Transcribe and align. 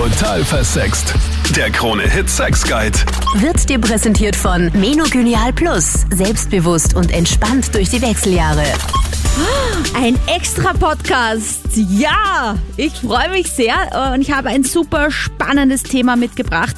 Total 0.00 0.42
versext. 0.42 1.12
Der 1.54 1.70
Krone 1.70 2.04
Hit 2.08 2.30
Sex 2.30 2.62
Guide. 2.64 2.98
Wird 3.34 3.68
dir 3.68 3.78
präsentiert 3.78 4.34
von 4.34 4.70
Menogynial 4.72 5.52
Plus. 5.52 6.06
Selbstbewusst 6.10 6.96
und 6.96 7.12
entspannt 7.12 7.74
durch 7.74 7.90
die 7.90 8.00
Wechseljahre. 8.00 8.64
Ein 9.94 10.18
extra 10.26 10.72
Podcast. 10.72 11.66
Ja, 11.74 12.56
ich 12.78 12.94
freue 12.94 13.28
mich 13.28 13.52
sehr 13.52 13.74
und 14.14 14.22
ich 14.22 14.32
habe 14.32 14.48
ein 14.48 14.64
super 14.64 15.10
spannendes 15.10 15.82
Thema 15.82 16.16
mitgebracht 16.16 16.76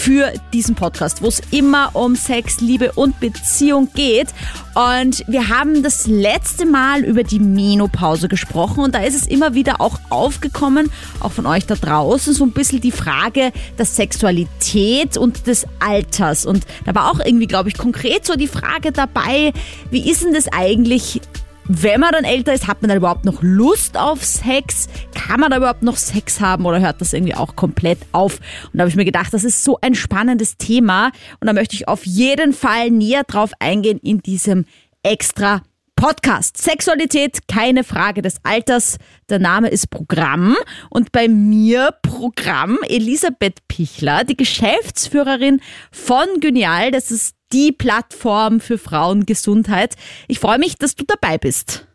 für 0.00 0.32
diesen 0.54 0.76
Podcast, 0.76 1.20
wo 1.20 1.26
es 1.26 1.42
immer 1.50 1.90
um 1.92 2.16
Sex, 2.16 2.62
Liebe 2.62 2.92
und 2.92 3.20
Beziehung 3.20 3.90
geht. 3.94 4.28
Und 4.74 5.22
wir 5.28 5.50
haben 5.50 5.82
das 5.82 6.06
letzte 6.06 6.64
Mal 6.64 7.04
über 7.04 7.22
die 7.22 7.38
Menopause 7.38 8.28
gesprochen 8.28 8.82
und 8.82 8.94
da 8.94 9.00
ist 9.00 9.14
es 9.14 9.26
immer 9.26 9.52
wieder 9.52 9.82
auch 9.82 10.00
aufgekommen, 10.08 10.90
auch 11.20 11.32
von 11.32 11.44
euch 11.44 11.66
da 11.66 11.74
draußen, 11.74 12.32
so 12.32 12.44
ein 12.44 12.52
bisschen 12.52 12.80
die 12.80 12.92
Frage 12.92 13.52
der 13.76 13.84
Sexualität 13.84 15.18
und 15.18 15.46
des 15.46 15.66
Alters. 15.80 16.46
Und 16.46 16.64
da 16.86 16.94
war 16.94 17.10
auch 17.10 17.20
irgendwie, 17.20 17.46
glaube 17.46 17.68
ich, 17.68 17.76
konkret 17.76 18.24
so 18.24 18.36
die 18.36 18.48
Frage 18.48 18.92
dabei, 18.92 19.52
wie 19.90 20.10
ist 20.10 20.24
denn 20.24 20.32
das 20.32 20.48
eigentlich 20.48 21.20
wenn 21.72 22.00
man 22.00 22.10
dann 22.10 22.24
älter 22.24 22.52
ist, 22.52 22.66
hat 22.66 22.82
man 22.82 22.88
dann 22.88 22.98
überhaupt 22.98 23.24
noch 23.24 23.42
Lust 23.42 23.96
auf 23.96 24.24
Sex? 24.24 24.88
Kann 25.14 25.38
man 25.38 25.52
da 25.52 25.58
überhaupt 25.58 25.84
noch 25.84 25.96
Sex 25.96 26.40
haben 26.40 26.66
oder 26.66 26.80
hört 26.80 27.00
das 27.00 27.12
irgendwie 27.12 27.36
auch 27.36 27.54
komplett 27.54 27.98
auf? 28.10 28.40
Und 28.72 28.78
da 28.78 28.80
habe 28.80 28.88
ich 28.88 28.96
mir 28.96 29.04
gedacht, 29.04 29.32
das 29.32 29.44
ist 29.44 29.62
so 29.62 29.78
ein 29.80 29.94
spannendes 29.94 30.56
Thema 30.56 31.12
und 31.38 31.46
da 31.46 31.52
möchte 31.52 31.76
ich 31.76 31.86
auf 31.86 32.04
jeden 32.04 32.52
Fall 32.52 32.90
näher 32.90 33.22
drauf 33.22 33.52
eingehen 33.60 34.00
in 34.02 34.18
diesem 34.18 34.64
extra 35.04 35.62
Podcast. 36.00 36.56
Sexualität, 36.56 37.46
keine 37.46 37.84
Frage 37.84 38.22
des 38.22 38.36
Alters. 38.42 38.96
Der 39.28 39.38
Name 39.38 39.68
ist 39.68 39.90
Programm. 39.90 40.56
Und 40.88 41.12
bei 41.12 41.28
mir 41.28 41.94
Programm 42.00 42.78
Elisabeth 42.88 43.58
Pichler, 43.68 44.24
die 44.24 44.36
Geschäftsführerin 44.36 45.60
von 45.92 46.26
Genial. 46.40 46.90
Das 46.90 47.10
ist 47.10 47.36
die 47.52 47.70
Plattform 47.70 48.60
für 48.60 48.78
Frauengesundheit. 48.78 49.94
Ich 50.26 50.40
freue 50.40 50.58
mich, 50.58 50.76
dass 50.76 50.94
du 50.94 51.04
dabei 51.04 51.36
bist. 51.36 51.86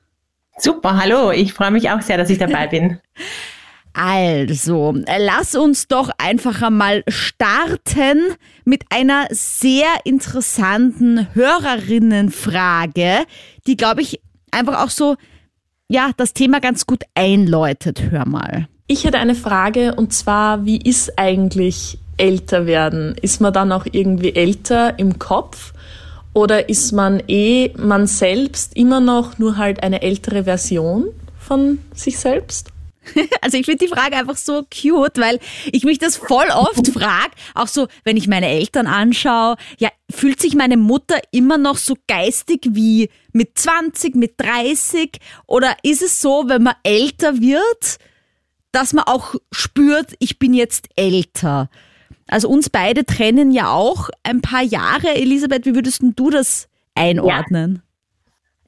Super, 0.59 1.01
hallo. 1.01 1.31
Ich 1.31 1.53
freue 1.53 1.71
mich 1.71 1.89
auch 1.89 2.01
sehr, 2.01 2.17
dass 2.17 2.29
ich 2.29 2.37
dabei 2.37 2.67
bin. 2.67 2.99
Also, 3.97 4.93
lass 5.17 5.55
uns 5.55 5.87
doch 5.87 6.09
einfach 6.17 6.61
einmal 6.61 7.05
starten 7.07 8.35
mit 8.65 8.83
einer 8.89 9.27
sehr 9.29 9.87
interessanten 10.03 11.33
Hörerinnenfrage, 11.33 13.19
die, 13.65 13.77
glaube 13.77 14.01
ich, 14.01 14.19
einfach 14.51 14.83
auch 14.83 14.89
so, 14.89 15.15
ja, 15.87 16.11
das 16.17 16.33
Thema 16.33 16.59
ganz 16.59 16.85
gut 16.85 17.03
einläutet. 17.13 18.11
Hör 18.11 18.27
mal. 18.27 18.67
Ich 18.87 19.05
hätte 19.05 19.17
eine 19.17 19.33
Frage 19.33 19.95
und 19.95 20.11
zwar, 20.11 20.65
wie 20.65 20.77
ist 20.77 21.17
eigentlich 21.17 21.97
älter 22.17 22.65
werden? 22.65 23.15
Ist 23.21 23.39
man 23.39 23.53
dann 23.53 23.71
auch 23.71 23.85
irgendwie 23.89 24.35
älter 24.35 24.99
im 24.99 25.19
Kopf? 25.19 25.73
Oder 26.33 26.67
ist 26.67 26.91
man 26.91 27.23
eh 27.29 27.71
man 27.77 28.07
selbst 28.07 28.75
immer 28.75 28.99
noch 28.99 29.37
nur 29.37 29.55
halt 29.55 29.83
eine 29.83 30.01
ältere 30.01 30.43
Version 30.43 31.05
von 31.39 31.79
sich 31.93 32.19
selbst? 32.19 32.74
Also 33.41 33.57
ich 33.57 33.65
finde 33.65 33.85
die 33.85 33.91
Frage 33.91 34.15
einfach 34.15 34.37
so 34.37 34.63
cute, 34.63 35.17
weil 35.17 35.39
ich 35.71 35.83
mich 35.83 35.99
das 35.99 36.17
voll 36.17 36.47
oft 36.49 36.87
frage, 36.87 37.31
auch 37.53 37.67
so, 37.67 37.87
wenn 38.03 38.17
ich 38.17 38.27
meine 38.27 38.47
Eltern 38.47 38.87
anschaue, 38.87 39.55
ja, 39.77 39.89
fühlt 40.09 40.41
sich 40.41 40.55
meine 40.55 40.77
Mutter 40.77 41.19
immer 41.31 41.57
noch 41.57 41.77
so 41.77 41.95
geistig 42.07 42.61
wie 42.71 43.09
mit 43.33 43.57
20, 43.57 44.15
mit 44.15 44.33
30? 44.37 45.19
Oder 45.47 45.75
ist 45.83 46.01
es 46.01 46.21
so, 46.21 46.45
wenn 46.47 46.63
man 46.63 46.75
älter 46.83 47.39
wird, 47.39 47.97
dass 48.71 48.93
man 48.93 49.05
auch 49.05 49.35
spürt, 49.51 50.13
ich 50.19 50.39
bin 50.39 50.53
jetzt 50.53 50.89
älter? 50.95 51.69
Also 52.27 52.49
uns 52.49 52.69
beide 52.69 53.05
trennen 53.05 53.51
ja 53.51 53.71
auch 53.71 54.09
ein 54.23 54.41
paar 54.41 54.63
Jahre. 54.63 55.13
Elisabeth, 55.15 55.65
wie 55.65 55.75
würdest 55.75 56.01
du 56.01 56.29
das 56.29 56.67
einordnen? 56.95 57.75
Ja, 57.75 57.81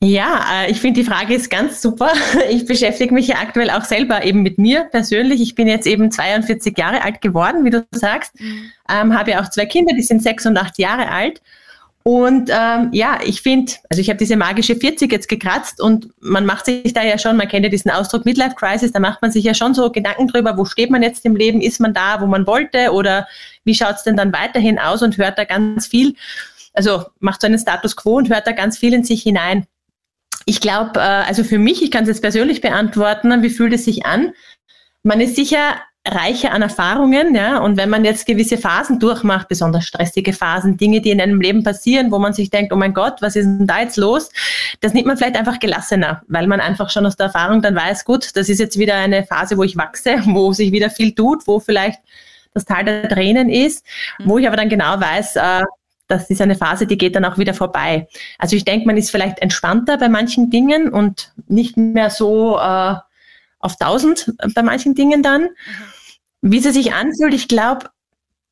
ja 0.01 0.45
äh, 0.53 0.71
ich 0.71 0.79
finde 0.79 1.01
die 1.01 1.07
Frage 1.07 1.33
ist 1.33 1.49
ganz 1.49 1.81
super. 1.81 2.11
Ich 2.49 2.65
beschäftige 2.65 3.13
mich 3.13 3.27
ja 3.27 3.37
aktuell 3.37 3.69
auch 3.69 3.83
selber 3.83 4.23
eben 4.23 4.41
mit 4.43 4.57
mir 4.57 4.85
persönlich. 4.85 5.41
Ich 5.41 5.55
bin 5.55 5.67
jetzt 5.67 5.87
eben 5.87 6.11
42 6.11 6.77
Jahre 6.77 7.03
alt 7.03 7.21
geworden, 7.21 7.65
wie 7.65 7.69
du 7.69 7.85
sagst. 7.91 8.39
Mhm. 8.39 8.71
Ähm, 8.89 9.17
habe 9.17 9.31
ja 9.31 9.41
auch 9.41 9.49
zwei 9.49 9.65
Kinder, 9.65 9.93
die 9.95 10.03
sind 10.03 10.23
sechs 10.23 10.45
und 10.45 10.57
acht 10.57 10.77
Jahre 10.77 11.09
alt. 11.09 11.41
Und 12.07 12.49
ähm, 12.53 12.89
ja, 12.93 13.19
ich 13.25 13.41
finde, 13.41 13.73
also 13.89 13.99
ich 13.99 14.07
habe 14.07 14.17
diese 14.17 14.37
magische 14.37 14.77
40 14.77 15.11
jetzt 15.11 15.27
gekratzt 15.27 15.81
und 15.81 16.07
man 16.21 16.45
macht 16.45 16.63
sich 16.63 16.93
da 16.93 17.03
ja 17.03 17.17
schon, 17.17 17.35
man 17.35 17.49
kennt 17.49 17.65
ja 17.65 17.69
diesen 17.69 17.91
Ausdruck 17.91 18.23
Midlife 18.23 18.55
Crisis, 18.55 18.93
da 18.93 19.01
macht 19.01 19.21
man 19.21 19.29
sich 19.29 19.43
ja 19.43 19.53
schon 19.53 19.73
so 19.73 19.91
Gedanken 19.91 20.29
drüber, 20.29 20.57
wo 20.57 20.63
steht 20.63 20.89
man 20.89 21.03
jetzt 21.03 21.25
im 21.25 21.35
Leben, 21.35 21.59
ist 21.59 21.81
man 21.81 21.93
da, 21.93 22.21
wo 22.21 22.25
man 22.25 22.47
wollte 22.47 22.93
oder 22.93 23.27
wie 23.65 23.75
schaut 23.75 23.95
es 23.95 24.03
denn 24.03 24.15
dann 24.15 24.31
weiterhin 24.31 24.79
aus 24.79 25.01
und 25.01 25.17
hört 25.17 25.37
da 25.37 25.43
ganz 25.43 25.87
viel, 25.87 26.15
also 26.71 27.03
macht 27.19 27.41
so 27.41 27.47
einen 27.47 27.59
Status 27.59 27.97
quo 27.97 28.15
und 28.15 28.29
hört 28.29 28.47
da 28.47 28.53
ganz 28.53 28.77
viel 28.77 28.93
in 28.93 29.03
sich 29.03 29.23
hinein. 29.23 29.67
Ich 30.45 30.61
glaube, 30.61 30.99
äh, 30.99 31.03
also 31.03 31.43
für 31.43 31.59
mich, 31.59 31.81
ich 31.83 31.91
kann 31.91 32.03
es 32.03 32.09
jetzt 32.09 32.21
persönlich 32.21 32.61
beantworten, 32.61 33.43
wie 33.43 33.49
fühlt 33.49 33.73
es 33.73 33.85
sich 33.85 34.05
an? 34.05 34.33
Man 35.03 35.21
ist 35.21 35.35
sicher 35.35 35.75
reicher 36.07 36.51
an 36.51 36.61
Erfahrungen, 36.61 37.35
ja. 37.35 37.59
Und 37.59 37.77
wenn 37.77 37.89
man 37.89 38.05
jetzt 38.05 38.25
gewisse 38.25 38.57
Phasen 38.57 38.99
durchmacht, 38.99 39.47
besonders 39.47 39.85
stressige 39.85 40.33
Phasen, 40.33 40.77
Dinge, 40.77 41.01
die 41.01 41.11
in 41.11 41.21
einem 41.21 41.41
Leben 41.41 41.63
passieren, 41.63 42.11
wo 42.11 42.19
man 42.19 42.33
sich 42.33 42.49
denkt, 42.49 42.71
oh 42.71 42.75
mein 42.75 42.93
Gott, 42.93 43.21
was 43.21 43.35
ist 43.35 43.45
denn 43.45 43.67
da 43.67 43.81
jetzt 43.81 43.97
los? 43.97 44.29
Das 44.79 44.93
nimmt 44.93 45.07
man 45.07 45.17
vielleicht 45.17 45.35
einfach 45.35 45.59
gelassener, 45.59 46.21
weil 46.27 46.47
man 46.47 46.59
einfach 46.59 46.89
schon 46.89 47.05
aus 47.05 47.15
der 47.15 47.27
Erfahrung 47.27 47.61
dann 47.61 47.75
weiß, 47.75 48.05
gut, 48.05 48.35
das 48.35 48.49
ist 48.49 48.59
jetzt 48.59 48.77
wieder 48.77 48.95
eine 48.95 49.25
Phase, 49.25 49.57
wo 49.57 49.63
ich 49.63 49.77
wachse, 49.77 50.21
wo 50.25 50.53
sich 50.53 50.71
wieder 50.71 50.89
viel 50.89 51.13
tut, 51.13 51.45
wo 51.47 51.59
vielleicht 51.59 51.99
das 52.53 52.65
Tal 52.65 52.85
der 52.85 53.09
Tränen 53.09 53.49
ist, 53.49 53.85
mhm. 54.19 54.29
wo 54.29 54.37
ich 54.37 54.47
aber 54.47 54.57
dann 54.57 54.69
genau 54.69 54.99
weiß, 54.99 55.35
äh, 55.35 55.63
das 56.07 56.29
ist 56.29 56.41
eine 56.41 56.55
Phase, 56.55 56.87
die 56.87 56.97
geht 56.97 57.15
dann 57.15 57.25
auch 57.25 57.37
wieder 57.37 57.53
vorbei. 57.53 58.07
Also 58.37 58.55
ich 58.55 58.65
denke, 58.65 58.85
man 58.87 58.97
ist 58.97 59.11
vielleicht 59.11 59.39
entspannter 59.39 59.97
bei 59.97 60.09
manchen 60.09 60.49
Dingen 60.49 60.89
und 60.89 61.33
nicht 61.47 61.77
mehr 61.77 62.09
so 62.09 62.57
äh, 62.57 62.95
auf 63.59 63.75
tausend 63.77 64.33
bei 64.55 64.63
manchen 64.63 64.95
Dingen 64.95 65.23
dann. 65.23 65.43
Mhm. 65.43 65.49
Wie 66.41 66.59
sie 66.59 66.71
sich 66.71 66.93
anfühlt, 66.93 67.33
ich 67.33 67.47
glaube, 67.47 67.89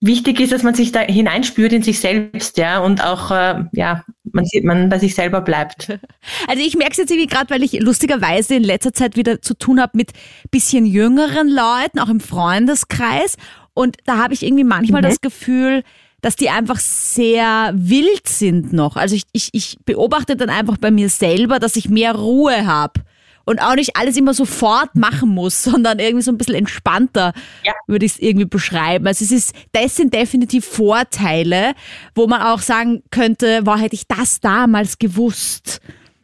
wichtig 0.02 0.40
ist, 0.40 0.52
dass 0.52 0.64
man 0.64 0.76
sich 0.76 0.92
da 0.92 1.02
hineinspürt 1.02 1.74
in 1.74 1.84
sich 1.84 2.00
selbst, 2.00 2.58
ja, 2.58 2.80
und 2.80 3.04
auch, 3.04 3.32
äh, 3.32 3.64
ja, 3.74 4.04
man 4.24 4.46
sieht, 4.46 4.64
man 4.64 4.90
bei 4.90 5.00
sich 5.00 5.16
selber 5.16 5.42
bleibt. 5.42 6.00
Also 6.48 6.64
ich 6.64 6.76
merke 6.76 6.92
es 6.92 6.98
jetzt 6.98 7.12
irgendwie 7.12 7.28
gerade, 7.28 7.50
weil 7.50 7.64
ich 7.64 7.80
lustigerweise 7.80 8.56
in 8.56 8.64
letzter 8.64 8.94
Zeit 8.94 9.16
wieder 9.16 9.42
zu 9.42 9.54
tun 9.54 9.80
habe 9.80 9.92
mit 9.96 10.12
bisschen 10.52 10.86
jüngeren 10.86 11.48
Leuten, 11.48 12.00
auch 12.00 12.10
im 12.10 12.20
Freundeskreis. 12.20 13.38
Und 13.74 13.98
da 14.06 14.18
habe 14.18 14.34
ich 14.34 14.44
irgendwie 14.44 14.64
manchmal 14.64 15.02
mhm. 15.02 15.06
das 15.06 15.22
Gefühl, 15.22 15.84
dass 16.26 16.36
die 16.36 16.50
einfach 16.50 16.80
sehr 16.80 17.72
wild 17.76 18.28
sind 18.28 18.74
noch. 18.74 18.96
Also 18.96 19.16
ich, 19.16 19.26
ich, 19.32 19.50
ich 19.52 19.78
beobachte 19.86 20.36
dann 20.36 20.50
einfach 20.50 20.78
bei 20.78 20.90
mir 20.90 21.08
selber, 21.08 21.60
dass 21.60 21.76
ich 21.76 21.88
mehr 21.88 22.16
Ruhe 22.16 22.66
habe 22.66 23.02
und 23.46 23.60
auch 23.60 23.76
nicht 23.76 23.96
alles 23.96 24.18
immer 24.18 24.34
sofort 24.34 24.96
machen 24.96 25.30
muss, 25.30 25.64
sondern 25.64 26.00
irgendwie 26.00 26.24
so 26.24 26.32
ein 26.32 26.40
bisschen 26.40 26.56
entspannter, 26.56 27.32
ja. 27.64 27.74
würde 27.86 28.08
ich 28.08 28.14
es 28.14 28.20
irgendwie 28.20 28.48
beschreiben. 28.48 29.06
Also 29.06 29.24
es 29.24 29.30
ist, 29.30 29.56
das 29.74 29.98
sind 29.98 30.16
definitiv 30.16 30.66
Vorteile, 30.66 31.76
wo 32.16 32.26
man 32.26 32.42
auch 32.42 32.60
sagen 32.60 33.04
könnte, 33.12 33.62
wow, 33.64 33.80
hätte 33.80 33.94
ich 33.94 34.08
das 34.08 34.40
damals 34.40 34.98
gewusst. 34.98 35.80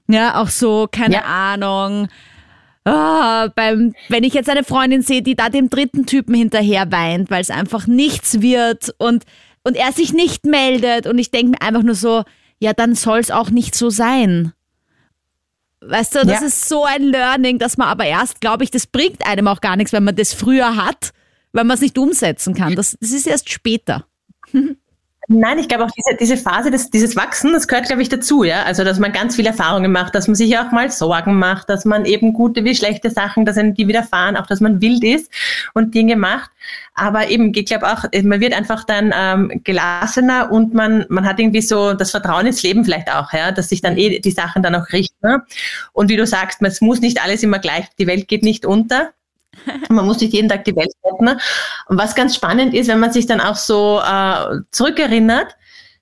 Ja, 0.07 0.41
auch 0.41 0.49
so, 0.49 0.87
keine 0.91 1.17
ja. 1.17 1.25
Ahnung. 1.25 2.07
Oh, 2.85 3.49
beim, 3.55 3.93
wenn 4.09 4.23
ich 4.23 4.33
jetzt 4.33 4.49
eine 4.49 4.63
Freundin 4.63 5.03
sehe, 5.03 5.21
die 5.21 5.35
da 5.35 5.49
dem 5.49 5.69
dritten 5.69 6.07
Typen 6.07 6.33
hinterher 6.33 6.91
weint, 6.91 7.29
weil 7.29 7.41
es 7.41 7.51
einfach 7.51 7.85
nichts 7.85 8.41
wird 8.41 8.95
und, 8.97 9.25
und 9.63 9.75
er 9.75 9.91
sich 9.91 10.13
nicht 10.13 10.45
meldet 10.45 11.07
und 11.07 11.17
ich 11.17 11.31
denke 11.31 11.51
mir 11.51 11.61
einfach 11.61 11.83
nur 11.83 11.95
so, 11.95 12.23
ja, 12.59 12.73
dann 12.73 12.95
soll 12.95 13.19
es 13.19 13.31
auch 13.31 13.49
nicht 13.49 13.75
so 13.75 13.89
sein. 13.89 14.53
Weißt 15.81 16.13
du, 16.13 16.19
das 16.19 16.41
ja. 16.41 16.47
ist 16.47 16.69
so 16.69 16.85
ein 16.85 17.03
Learning, 17.03 17.57
dass 17.57 17.77
man 17.77 17.87
aber 17.87 18.05
erst, 18.05 18.39
glaube 18.39 18.63
ich, 18.63 18.71
das 18.71 18.85
bringt 18.85 19.25
einem 19.25 19.47
auch 19.47 19.61
gar 19.61 19.75
nichts, 19.75 19.93
wenn 19.93 20.03
man 20.03 20.15
das 20.15 20.33
früher 20.33 20.75
hat, 20.75 21.11
weil 21.53 21.63
man 21.63 21.75
es 21.75 21.81
nicht 21.81 21.97
umsetzen 21.97 22.53
kann. 22.53 22.75
Das, 22.75 22.95
das 22.99 23.11
ist 23.11 23.25
erst 23.25 23.49
später. 23.49 24.05
Nein, 25.33 25.59
ich 25.59 25.69
glaube 25.69 25.85
auch 25.85 25.91
diese, 25.91 26.17
diese 26.17 26.35
Phase 26.35 26.71
des, 26.71 26.89
dieses 26.89 27.15
Wachsen, 27.15 27.53
das 27.53 27.69
gehört, 27.69 27.85
glaube 27.85 28.01
ich, 28.01 28.09
dazu, 28.09 28.43
ja. 28.43 28.63
Also, 28.63 28.83
dass 28.83 28.99
man 28.99 29.13
ganz 29.13 29.37
viele 29.37 29.49
Erfahrungen 29.49 29.89
macht, 29.89 30.13
dass 30.13 30.27
man 30.27 30.35
sich 30.35 30.57
auch 30.57 30.71
mal 30.71 30.91
Sorgen 30.91 31.39
macht, 31.39 31.69
dass 31.69 31.85
man 31.85 32.03
eben 32.03 32.33
gute 32.33 32.65
wie 32.65 32.75
schlechte 32.75 33.09
Sachen, 33.09 33.45
dass 33.45 33.57
einem 33.57 33.73
die 33.73 33.87
widerfahren, 33.87 34.35
auch 34.35 34.45
dass 34.45 34.59
man 34.59 34.81
wild 34.81 35.03
ist 35.05 35.31
und 35.73 35.95
Dinge 35.95 36.17
macht. 36.17 36.51
Aber 36.95 37.29
eben, 37.29 37.53
ich 37.55 37.65
glaube 37.65 37.87
auch, 37.89 38.03
man 38.23 38.41
wird 38.41 38.53
einfach 38.53 38.83
dann 38.83 39.13
ähm, 39.15 39.61
gelassener 39.63 40.51
und 40.51 40.73
man, 40.73 41.05
man 41.07 41.25
hat 41.25 41.39
irgendwie 41.39 41.61
so 41.61 41.93
das 41.93 42.11
Vertrauen 42.11 42.47
ins 42.47 42.61
Leben 42.61 42.83
vielleicht 42.83 43.09
auch, 43.09 43.31
ja, 43.31 43.53
dass 43.53 43.69
sich 43.69 43.81
dann 43.81 43.97
eh 43.97 44.19
die 44.19 44.31
Sachen 44.31 44.61
dann 44.61 44.75
auch 44.75 44.91
richten. 44.91 45.15
Ne? 45.25 45.43
Und 45.93 46.09
wie 46.09 46.17
du 46.17 46.27
sagst, 46.27 46.61
es 46.61 46.81
muss 46.81 46.99
nicht 46.99 47.23
alles 47.23 47.41
immer 47.41 47.59
gleich, 47.59 47.85
die 47.97 48.07
Welt 48.07 48.27
geht 48.27 48.43
nicht 48.43 48.65
unter. 48.65 49.11
Man 49.89 50.05
muss 50.05 50.19
nicht 50.19 50.33
jeden 50.33 50.49
Tag 50.49 50.65
die 50.65 50.75
Welt 50.75 50.91
retten. 51.03 51.29
Und 51.87 51.97
was 51.97 52.15
ganz 52.15 52.35
spannend 52.35 52.73
ist, 52.73 52.87
wenn 52.87 52.99
man 52.99 53.11
sich 53.11 53.25
dann 53.25 53.41
auch 53.41 53.55
so 53.55 53.99
äh, 53.99 54.59
zurückerinnert, 54.71 55.55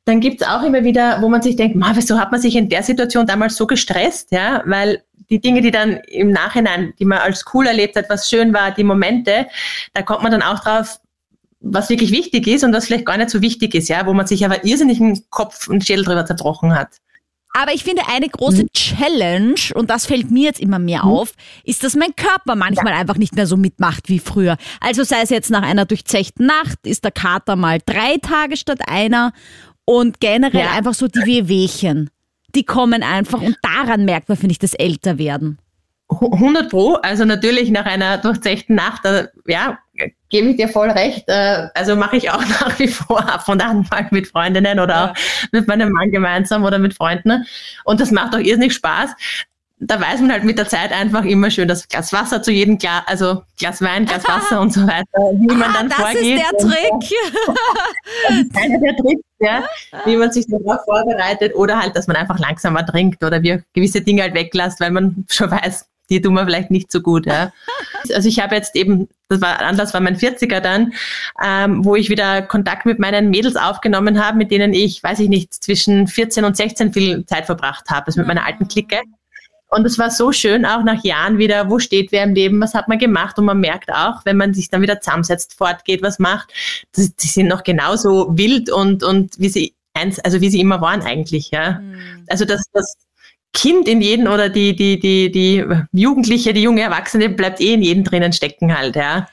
dann 0.06 0.20
gibt 0.20 0.42
es 0.42 0.48
auch 0.48 0.64
immer 0.64 0.84
wieder, 0.84 1.22
wo 1.22 1.30
man 1.30 1.42
sich 1.42 1.56
denkt, 1.56 1.78
wieso 1.94 2.20
hat 2.20 2.32
man 2.32 2.42
sich 2.42 2.56
in 2.56 2.70
der 2.70 2.84
Situation 2.84 3.28
damals 3.28 3.56
so 3.56 3.68
gestresst? 3.68 4.32
Ja, 4.32 4.64
weil 4.66 5.04
die 5.30 5.40
Dinge, 5.40 5.62
die 5.62 5.72
dann 5.72 5.98
im 6.08 6.32
Nachhinein, 6.32 6.94
die 6.98 7.06
man 7.06 7.20
als 7.20 7.46
cool 7.54 7.68
erlebt 7.68 7.96
hat, 7.96 8.10
was 8.10 8.30
schön 8.30 8.54
war, 8.54 8.72
die 8.72 8.84
Momente, 8.84 9.48
da 9.94 10.02
kommt 10.02 10.24
man 10.24 10.32
dann 10.32 10.42
auch 10.42 10.60
drauf, 10.60 11.00
was 11.62 11.90
wirklich 11.90 12.12
wichtig 12.12 12.48
ist 12.48 12.64
und 12.64 12.74
was 12.74 12.86
vielleicht 12.86 13.06
gar 13.06 13.18
nicht 13.18 13.30
so 13.30 13.42
wichtig 13.42 13.76
ist, 13.76 13.90
ja, 13.90 14.06
wo 14.06 14.14
man 14.14 14.26
sich 14.26 14.46
aber 14.46 14.64
irrsinnig 14.66 15.00
im 15.00 15.22
Kopf 15.30 15.68
und 15.68 15.86
Schädel 15.86 16.06
drüber 16.06 16.26
zerbrochen 16.26 16.74
hat. 16.74 16.90
Aber 17.54 17.74
ich 17.74 17.84
finde, 17.84 18.04
eine 18.08 18.30
große 18.30 18.64
mhm. 18.64 18.74
Challenge, 18.74 19.60
und 19.76 19.90
das 19.90 20.06
fällt 20.06 20.32
mir 20.32 20.46
jetzt 20.46 20.60
immer 20.60 20.80
mehr 20.80 21.06
mhm. 21.06 21.12
auf, 21.12 21.34
ist, 21.64 21.84
dass 21.84 21.96
mein 21.96 22.16
Körper 22.16 22.56
manchmal 22.56 22.94
einfach 22.94 23.18
nicht 23.18 23.36
mehr 23.36 23.48
so 23.48 23.58
mitmacht 23.58 24.10
wie 24.10 24.20
früher. 24.20 24.58
Also 24.80 25.04
sei 25.04 25.22
es 25.24 25.30
jetzt 25.30 25.50
nach 25.50 25.64
einer 25.64 25.86
durchzechten 25.86 26.46
Nacht, 26.46 26.80
ist 26.86 27.04
der 27.04 27.12
Kater 27.12 27.56
mal 27.56 27.80
drei 27.86 28.18
Tage 28.18 28.56
statt 28.56 28.82
einer 28.88 29.34
und 29.86 30.20
generell 30.20 30.66
ja. 30.66 30.72
einfach 30.72 30.94
so 30.94 31.08
die 31.08 31.26
Wehwehchen. 31.26 32.10
Die 32.56 32.64
kommen 32.64 33.04
einfach 33.04 33.42
und 33.42 33.58
daran 33.62 34.06
merkt 34.06 34.30
man, 34.30 34.38
finde 34.38 34.52
ich, 34.54 34.60
das 34.60 34.74
Älterwerden. 34.74 35.60
100 36.10 36.70
Pro, 36.70 36.96
also 36.96 37.24
natürlich 37.24 37.70
nach 37.70 37.86
einer 37.86 38.18
durchzechten 38.18 38.76
Nacht, 38.76 39.04
ja, 39.46 39.78
gebe 40.30 40.50
ich 40.50 40.58
dir 40.58 40.70
voll 40.70 40.90
recht. 40.90 41.24
Äh, 41.28 41.68
also 41.74 41.96
mache 41.96 42.18
ich 42.18 42.30
auch 42.32 42.44
nach 42.62 42.78
wie 42.80 42.88
vor 42.88 43.20
ab 43.20 43.48
und 43.48 43.64
an 43.64 43.86
mal 43.90 44.08
mit 44.12 44.28
Freundinnen 44.28 44.80
oder 44.80 44.94
ja. 44.94 45.12
auch 45.12 45.14
mit 45.52 45.68
meinem 45.68 45.92
Mann 45.92 46.12
gemeinsam 46.12 46.64
oder 46.64 46.80
mit 46.80 46.94
Freunden. 46.94 47.46
Und 47.84 48.00
das 48.00 48.12
macht 48.12 48.36
auch 48.36 48.40
irrsinnig 48.40 48.74
Spaß. 48.74 49.12
Da 49.82 50.00
weiß 50.00 50.20
man 50.20 50.34
halt 50.34 50.44
mit 50.44 50.58
der 50.58 50.68
Zeit 50.68 50.92
einfach 50.92 51.24
immer 51.24 51.50
schön 51.50 51.70
das 51.70 51.88
Glas 51.88 52.12
Wasser 52.12 52.42
zu 52.42 52.52
jedem 52.52 52.78
Glas, 52.78 53.04
also 53.06 53.44
Glas 53.58 53.82
Wein, 53.82 54.06
Glas 54.06 54.28
Wasser 54.28 54.60
und 54.60 54.74
so 54.74 54.82
weiter, 54.86 55.06
wie 55.14 55.48
man 55.48 55.70
ah, 55.70 55.74
dann 55.74 55.90
das 55.90 55.98
vorgeht. 55.98 56.44
Das 56.52 56.64
ist 56.66 56.68
der 56.68 56.70
Trick. 56.70 56.92
das 58.28 58.38
ist 58.40 58.58
einer 58.58 58.80
der 58.80 58.98
Tricks, 58.98 59.22
ja, 59.40 59.64
wie 60.04 60.18
man 60.18 60.34
sich 60.34 60.48
darauf 60.48 60.84
vorbereitet 60.84 61.56
oder 61.56 61.80
halt, 61.80 61.96
dass 61.96 62.08
man 62.08 62.18
einfach 62.18 62.40
langsamer 62.40 62.86
trinkt 62.86 63.24
oder 63.24 63.42
wie 63.42 63.64
gewisse 63.72 64.02
Dinge 64.02 64.24
halt 64.24 64.34
weglässt, 64.34 64.82
weil 64.82 64.92
man 64.92 65.26
schon 65.30 65.50
weiß, 65.50 65.86
die 66.10 66.22
tun 66.22 66.34
mir 66.34 66.46
vielleicht 66.46 66.72
nicht 66.72 66.92
so 66.92 67.02
gut. 67.02 67.26
Ja. 67.26 67.52
Also 68.14 68.28
ich 68.28 68.40
habe 68.40 68.56
jetzt 68.56 68.76
eben, 68.76 69.08
das 69.30 69.42
war 69.42 69.60
anders 69.62 69.94
war 69.94 70.02
mein 70.02 70.18
40er 70.18 70.60
dann, 70.60 70.94
ähm, 71.44 71.86
wo 71.86 71.96
ich 71.96 72.10
wieder 72.10 72.42
Kontakt 72.42 72.86
mit 72.86 73.00
meinen 73.00 73.30
Mädels 73.30 73.56
aufgenommen 73.56 74.24
habe, 74.24 74.38
mit 74.38 74.52
denen 74.52 74.74
ich, 74.74 75.02
weiß 75.04 75.20
ich 75.20 75.30
nicht, 75.30 75.54
zwischen 75.54 76.08
14 76.08 76.44
und 76.44 76.58
16 76.58 76.94
viel 76.94 77.26
Zeit 77.26 77.46
verbracht 77.46 77.90
habe, 77.90 78.08
also 78.08 78.20
mit 78.20 78.28
meiner 78.28 78.46
alten 78.46 78.68
Clique. 78.68 79.00
Und 79.72 79.86
es 79.86 80.00
war 80.00 80.10
so 80.10 80.32
schön, 80.32 80.66
auch 80.66 80.84
nach 80.84 81.04
Jahren 81.04 81.38
wieder, 81.38 81.70
wo 81.70 81.78
steht 81.78 82.12
wer 82.12 82.24
im 82.24 82.34
Leben, 82.34 82.60
was 82.60 82.74
hat 82.74 82.88
man 82.88 82.98
gemacht? 82.98 83.38
Und 83.38 83.46
man 83.46 83.60
merkt 83.60 83.94
auch, 83.94 84.26
wenn 84.26 84.36
man 84.36 84.56
sich 84.56 84.70
dann 84.70 84.82
wieder 84.82 85.00
zusammensetzt, 85.00 85.54
fortgeht, 85.54 86.02
was 86.02 86.18
macht, 86.18 86.52
die 86.98 87.28
sind 87.28 87.48
noch 87.48 87.64
genauso 87.64 88.36
wild 88.36 88.72
und, 88.72 89.04
und 89.04 89.38
wie 89.38 89.50
sie 89.50 89.76
eins, 89.94 90.20
also 90.20 90.42
wie 90.42 90.50
sie 90.50 90.60
immer 90.60 90.82
waren 90.82 91.04
eigentlich, 91.04 91.52
ja. 91.52 91.82
Mhm. 91.82 92.26
Also 92.28 92.46
das, 92.46 92.64
das, 92.74 92.96
Kind 93.54 93.88
in 93.88 94.02
jedem 94.02 94.28
oder 94.28 94.50
die, 94.50 94.76
die, 94.76 95.00
die, 95.00 95.32
die 95.32 95.66
Jugendliche, 95.92 96.54
die 96.54 96.62
junge 96.62 96.82
Erwachsene 96.82 97.30
bleibt 97.30 97.60
eh 97.62 97.74
in 97.74 97.82
jedem 97.82 98.04
drinnen 98.04 98.34
stecken 98.34 98.78
halt, 98.78 98.96
ja. 98.96 99.28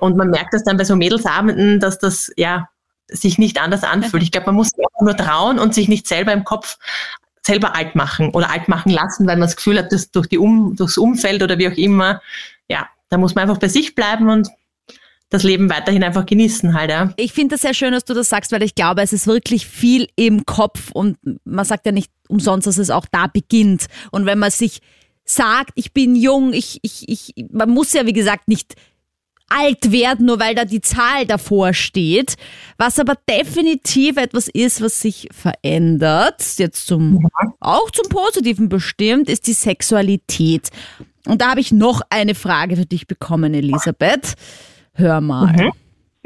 Und 0.00 0.16
man 0.16 0.30
merkt 0.30 0.54
das 0.54 0.64
dann 0.64 0.76
bei 0.76 0.84
so 0.84 0.96
Mädelsabenden, 0.96 1.78
dass 1.78 1.98
das, 1.98 2.32
ja, 2.36 2.68
sich 3.08 3.38
nicht 3.38 3.60
anders 3.60 3.82
anfühlt. 3.82 4.22
Ich 4.22 4.32
glaube, 4.32 4.46
man 4.46 4.56
muss 4.56 4.70
nur 5.00 5.16
trauen 5.16 5.58
und 5.58 5.74
sich 5.74 5.88
nicht 5.88 6.06
selber 6.06 6.32
im 6.32 6.44
Kopf 6.44 6.78
selber 7.42 7.74
alt 7.74 7.94
machen 7.94 8.30
oder 8.30 8.50
alt 8.50 8.68
machen 8.68 8.92
lassen, 8.92 9.26
weil 9.26 9.36
man 9.36 9.48
das 9.48 9.56
Gefühl 9.56 9.78
hat, 9.78 9.92
dass 9.92 10.10
durch 10.10 10.26
die 10.26 10.38
um, 10.38 10.76
durchs 10.76 10.98
Umfeld 10.98 11.42
oder 11.42 11.58
wie 11.58 11.68
auch 11.68 11.76
immer, 11.76 12.20
ja, 12.68 12.86
da 13.08 13.18
muss 13.18 13.34
man 13.34 13.42
einfach 13.42 13.58
bei 13.58 13.68
sich 13.68 13.94
bleiben 13.94 14.28
und 14.28 14.48
das 15.30 15.44
Leben 15.44 15.70
weiterhin 15.70 16.02
einfach 16.02 16.26
genießen 16.26 16.74
halt, 16.74 16.90
ja. 16.90 17.12
Ich 17.16 17.32
finde 17.32 17.54
das 17.54 17.62
sehr 17.62 17.74
schön, 17.74 17.92
dass 17.92 18.04
du 18.04 18.14
das 18.14 18.28
sagst, 18.28 18.52
weil 18.52 18.62
ich 18.62 18.74
glaube, 18.74 19.00
es 19.00 19.12
ist 19.12 19.26
wirklich 19.26 19.66
viel 19.66 20.08
im 20.16 20.44
Kopf 20.44 20.90
und 20.92 21.16
man 21.44 21.64
sagt 21.64 21.86
ja 21.86 21.92
nicht 21.92 22.10
umsonst, 22.28 22.66
dass 22.66 22.78
es 22.78 22.90
auch 22.90 23.06
da 23.10 23.28
beginnt. 23.28 23.86
Und 24.10 24.26
wenn 24.26 24.38
man 24.38 24.50
sich 24.50 24.80
sagt, 25.24 25.70
ich 25.76 25.92
bin 25.92 26.16
jung, 26.16 26.52
ich, 26.52 26.80
ich, 26.82 27.08
ich, 27.08 27.46
man 27.50 27.70
muss 27.70 27.92
ja 27.92 28.06
wie 28.06 28.12
gesagt 28.12 28.48
nicht 28.48 28.74
alt 29.50 29.90
werden, 29.90 30.26
nur 30.26 30.38
weil 30.38 30.54
da 30.54 30.64
die 30.64 30.80
Zahl 30.80 31.26
davor 31.26 31.74
steht. 31.74 32.36
Was 32.78 32.98
aber 32.98 33.14
definitiv 33.28 34.16
etwas 34.16 34.48
ist, 34.48 34.80
was 34.80 35.00
sich 35.00 35.28
verändert, 35.32 36.42
jetzt 36.56 36.86
zum, 36.86 37.28
auch 37.58 37.90
zum 37.90 38.08
Positiven 38.08 38.68
bestimmt, 38.68 39.28
ist 39.28 39.46
die 39.46 39.52
Sexualität. 39.52 40.70
Und 41.26 41.42
da 41.42 41.50
habe 41.50 41.60
ich 41.60 41.72
noch 41.72 42.00
eine 42.10 42.34
Frage 42.34 42.76
für 42.76 42.86
dich 42.86 43.06
bekommen, 43.06 43.52
Elisabeth. 43.52 44.34
Hör 45.00 45.20
mal. 45.20 45.52
Mhm. 45.52 45.72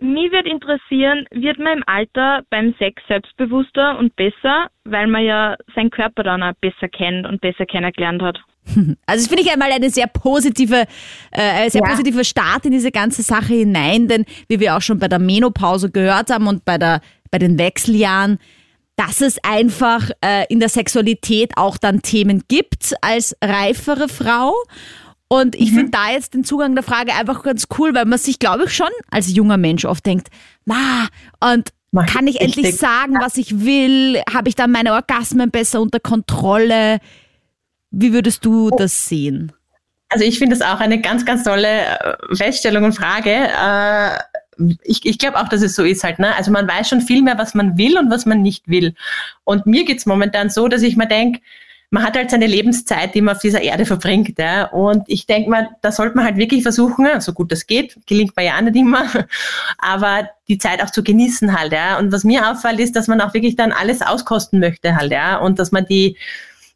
Mich 0.01 0.33
würde 0.33 0.51
interessieren, 0.51 1.25
wird 1.31 1.59
man 1.59 1.79
im 1.79 1.85
Alter 1.87 2.43
beim 2.51 2.75
Sex 2.79 3.01
selbstbewusster 3.07 3.97
und 3.99 4.15
besser, 4.17 4.67
weil 4.85 5.07
man 5.07 5.25
ja 5.25 5.57
seinen 5.75 5.91
Körper 5.91 6.25
dann 6.25 6.43
auch 6.43 6.53
besser 6.61 6.89
kennt 6.89 7.27
und 7.27 7.41
besser 7.41 7.65
kennengelernt 7.65 8.23
hat? 8.23 8.39
Also 9.07 9.25
das 9.25 9.27
finde 9.29 9.43
ich 9.43 9.53
einmal 9.53 9.71
eine 9.71 9.91
sehr 9.91 10.07
positive, 10.09 10.87
äh, 11.31 11.71
sehr 11.71 11.83
ja. 11.83 11.89
positive 11.89 12.25
Start 12.25 12.65
in 12.65 12.73
diese 12.73 12.91
ganze 12.91 13.23
Sache 13.23 13.55
hinein, 13.55 14.09
denn 14.09 14.25
wie 14.49 14.59
wir 14.59 14.77
auch 14.77 14.81
schon 14.81 14.99
bei 14.99 15.07
der 15.07 15.19
Menopause 15.19 15.91
gehört 15.91 16.31
haben 16.31 16.49
und 16.49 16.65
bei, 16.65 16.79
der, 16.79 17.01
bei 17.31 17.39
den 17.39 17.59
Wechseljahren, 17.59 18.39
dass 18.97 19.21
es 19.21 19.39
einfach 19.45 20.11
äh, 20.25 20.47
in 20.49 20.61
der 20.61 20.71
Sexualität 20.71 21.53
auch 21.57 21.77
dann 21.77 22.03
Themen 22.03 22.43
gibt 22.49 22.95
als 23.01 23.37
reifere 23.43 24.09
Frau 24.09 24.55
und 25.29 25.55
ich 25.55 25.73
mhm. 25.73 25.77
finde 25.77 25.91
da 25.93 26.11
jetzt 26.11 26.35
den 26.35 26.45
Zugang 26.45 26.75
der 26.75 26.85
Frage 26.85 27.15
einfach 27.15 27.43
ganz 27.43 27.67
cool, 27.79 27.95
weil 27.95 28.05
man 28.05 28.19
sich, 28.19 28.39
glaube 28.39 28.65
ich, 28.65 28.75
schon 28.75 28.91
als 29.11 29.35
junger 29.35 29.57
Mensch 29.57 29.85
oft 29.85 30.05
denkt, 30.05 30.29
na, 30.65 31.09
und 31.41 31.71
Mach 31.93 32.07
kann 32.07 32.27
ich 32.27 32.41
endlich 32.41 32.67
denk, 32.67 32.79
sagen, 32.79 33.17
was 33.21 33.37
ich 33.37 33.65
will? 33.65 34.21
Habe 34.33 34.49
ich 34.49 34.57
dann 34.57 34.73
meine 34.73 34.93
Orgasmen 34.93 35.51
besser 35.51 35.81
unter 35.81 36.01
Kontrolle? 36.01 36.99
Wie 37.91 38.13
würdest 38.13 38.45
du 38.45 38.71
oh. 38.71 38.77
das 38.77 39.07
sehen? 39.07 39.53
Also 40.09 40.25
ich 40.25 40.39
finde 40.39 40.57
das 40.57 40.67
auch 40.67 40.81
eine 40.81 41.01
ganz, 41.01 41.25
ganz 41.25 41.45
tolle 41.45 41.69
äh, 41.69 42.35
Feststellung 42.35 42.85
und 42.85 42.93
Frage. 42.93 43.31
Äh, 43.31 44.19
ich, 44.83 45.05
ich 45.05 45.19
glaube 45.19 45.39
auch, 45.41 45.49
dass 45.49 45.63
es 45.63 45.75
so 45.75 45.85
ist 45.85 46.05
halt. 46.05 46.19
Ne? 46.19 46.35
Also 46.37 46.51
man 46.51 46.69
weiß 46.69 46.89
schon 46.89 47.01
viel 47.01 47.23
mehr, 47.23 47.39
was 47.39 47.55
man 47.55 47.79
will 47.79 47.99
und 47.99 48.11
was 48.11 48.27
man 48.27 48.43
nicht 48.43 48.69
will. 48.69 48.95
Und 49.45 49.67
mir 49.67 49.85
geht 49.85 49.99
es 49.99 50.07
momentan 50.07 50.51
so, 50.51 50.69
dass 50.69 50.83
ich 50.83 50.97
mir 50.97 51.09
denke, 51.09 51.41
man 51.95 52.03
hat 52.03 52.17
halt 52.17 52.29
seine 52.29 52.49
Lebenszeit, 52.49 53.15
die 53.15 53.21
man 53.21 53.37
auf 53.37 53.41
dieser 53.41 53.63
Erde 53.63 53.87
verbringt. 53.87 54.37
Ja. 54.37 54.65
Und 54.65 55.05
ich 55.07 55.27
denke 55.27 55.49
mal, 55.49 55.69
da 55.81 55.93
sollte 55.93 56.17
man 56.17 56.25
halt 56.25 56.37
wirklich 56.37 56.65
versuchen, 56.65 57.07
so 57.21 57.33
gut 57.33 57.53
das 57.53 57.69
geht, 57.69 57.97
gelingt 58.09 58.37
mir 58.37 58.47
ja 58.47 58.57
auch 58.57 58.63
nicht 58.63 58.75
immer, 58.75 59.05
aber 59.79 60.29
die 60.49 60.59
Zeit 60.59 60.83
auch 60.83 60.91
zu 60.91 61.05
genießen 61.05 61.57
halt. 61.57 61.73
Ja. 61.73 61.99
Und 62.01 62.11
was 62.11 62.25
mir 62.25 62.51
auffällt, 62.51 62.81
ist, 62.81 62.97
dass 62.97 63.07
man 63.07 63.21
auch 63.21 63.33
wirklich 63.33 63.55
dann 63.55 63.71
alles 63.71 64.03
auskosten 64.03 64.59
möchte 64.59 64.97
halt. 64.97 65.13
Ja. 65.13 65.37
Und 65.37 65.61
dass 65.61 65.71
man 65.71 65.87
die 65.87 66.17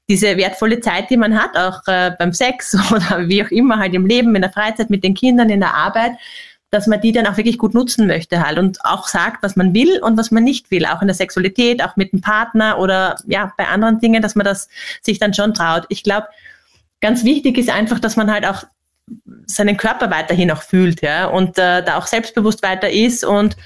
diese 0.08 0.38
wertvolle 0.38 0.80
Zeit, 0.80 1.10
die 1.10 1.18
man 1.18 1.38
hat, 1.38 1.54
auch 1.54 1.86
äh, 1.86 2.12
beim 2.16 2.32
Sex 2.32 2.74
oder 2.92 3.28
wie 3.28 3.44
auch 3.44 3.50
immer 3.50 3.78
halt 3.78 3.94
im 3.94 4.06
Leben, 4.06 4.36
in 4.36 4.42
der 4.42 4.52
Freizeit, 4.52 4.88
mit 4.88 5.02
den 5.02 5.14
Kindern, 5.14 5.50
in 5.50 5.60
der 5.60 5.74
Arbeit, 5.74 6.12
dass 6.70 6.86
man 6.86 7.00
die 7.00 7.12
dann 7.12 7.26
auch 7.26 7.36
wirklich 7.36 7.58
gut 7.58 7.74
nutzen 7.74 8.06
möchte 8.06 8.44
halt 8.44 8.58
und 8.58 8.84
auch 8.84 9.08
sagt, 9.08 9.42
was 9.42 9.56
man 9.56 9.72
will 9.72 10.00
und 10.02 10.18
was 10.18 10.30
man 10.30 10.44
nicht 10.44 10.70
will, 10.70 10.84
auch 10.84 11.00
in 11.00 11.08
der 11.08 11.14
Sexualität, 11.14 11.82
auch 11.82 11.96
mit 11.96 12.12
dem 12.12 12.20
Partner 12.20 12.78
oder 12.78 13.16
ja, 13.26 13.52
bei 13.56 13.66
anderen 13.66 14.00
Dingen, 14.00 14.20
dass 14.20 14.34
man 14.34 14.44
das 14.44 14.68
sich 15.00 15.18
dann 15.18 15.32
schon 15.32 15.54
traut. 15.54 15.86
Ich 15.88 16.02
glaube, 16.02 16.26
ganz 17.00 17.24
wichtig 17.24 17.56
ist 17.56 17.70
einfach, 17.70 17.98
dass 18.00 18.16
man 18.16 18.30
halt 18.30 18.46
auch 18.46 18.64
seinen 19.46 19.78
Körper 19.78 20.10
weiterhin 20.10 20.50
auch 20.50 20.62
fühlt, 20.62 21.00
ja, 21.00 21.26
und 21.26 21.58
äh, 21.58 21.82
da 21.82 21.96
auch 21.96 22.06
selbstbewusst 22.06 22.62
weiter 22.62 22.90
ist 22.90 23.24
und 23.24 23.56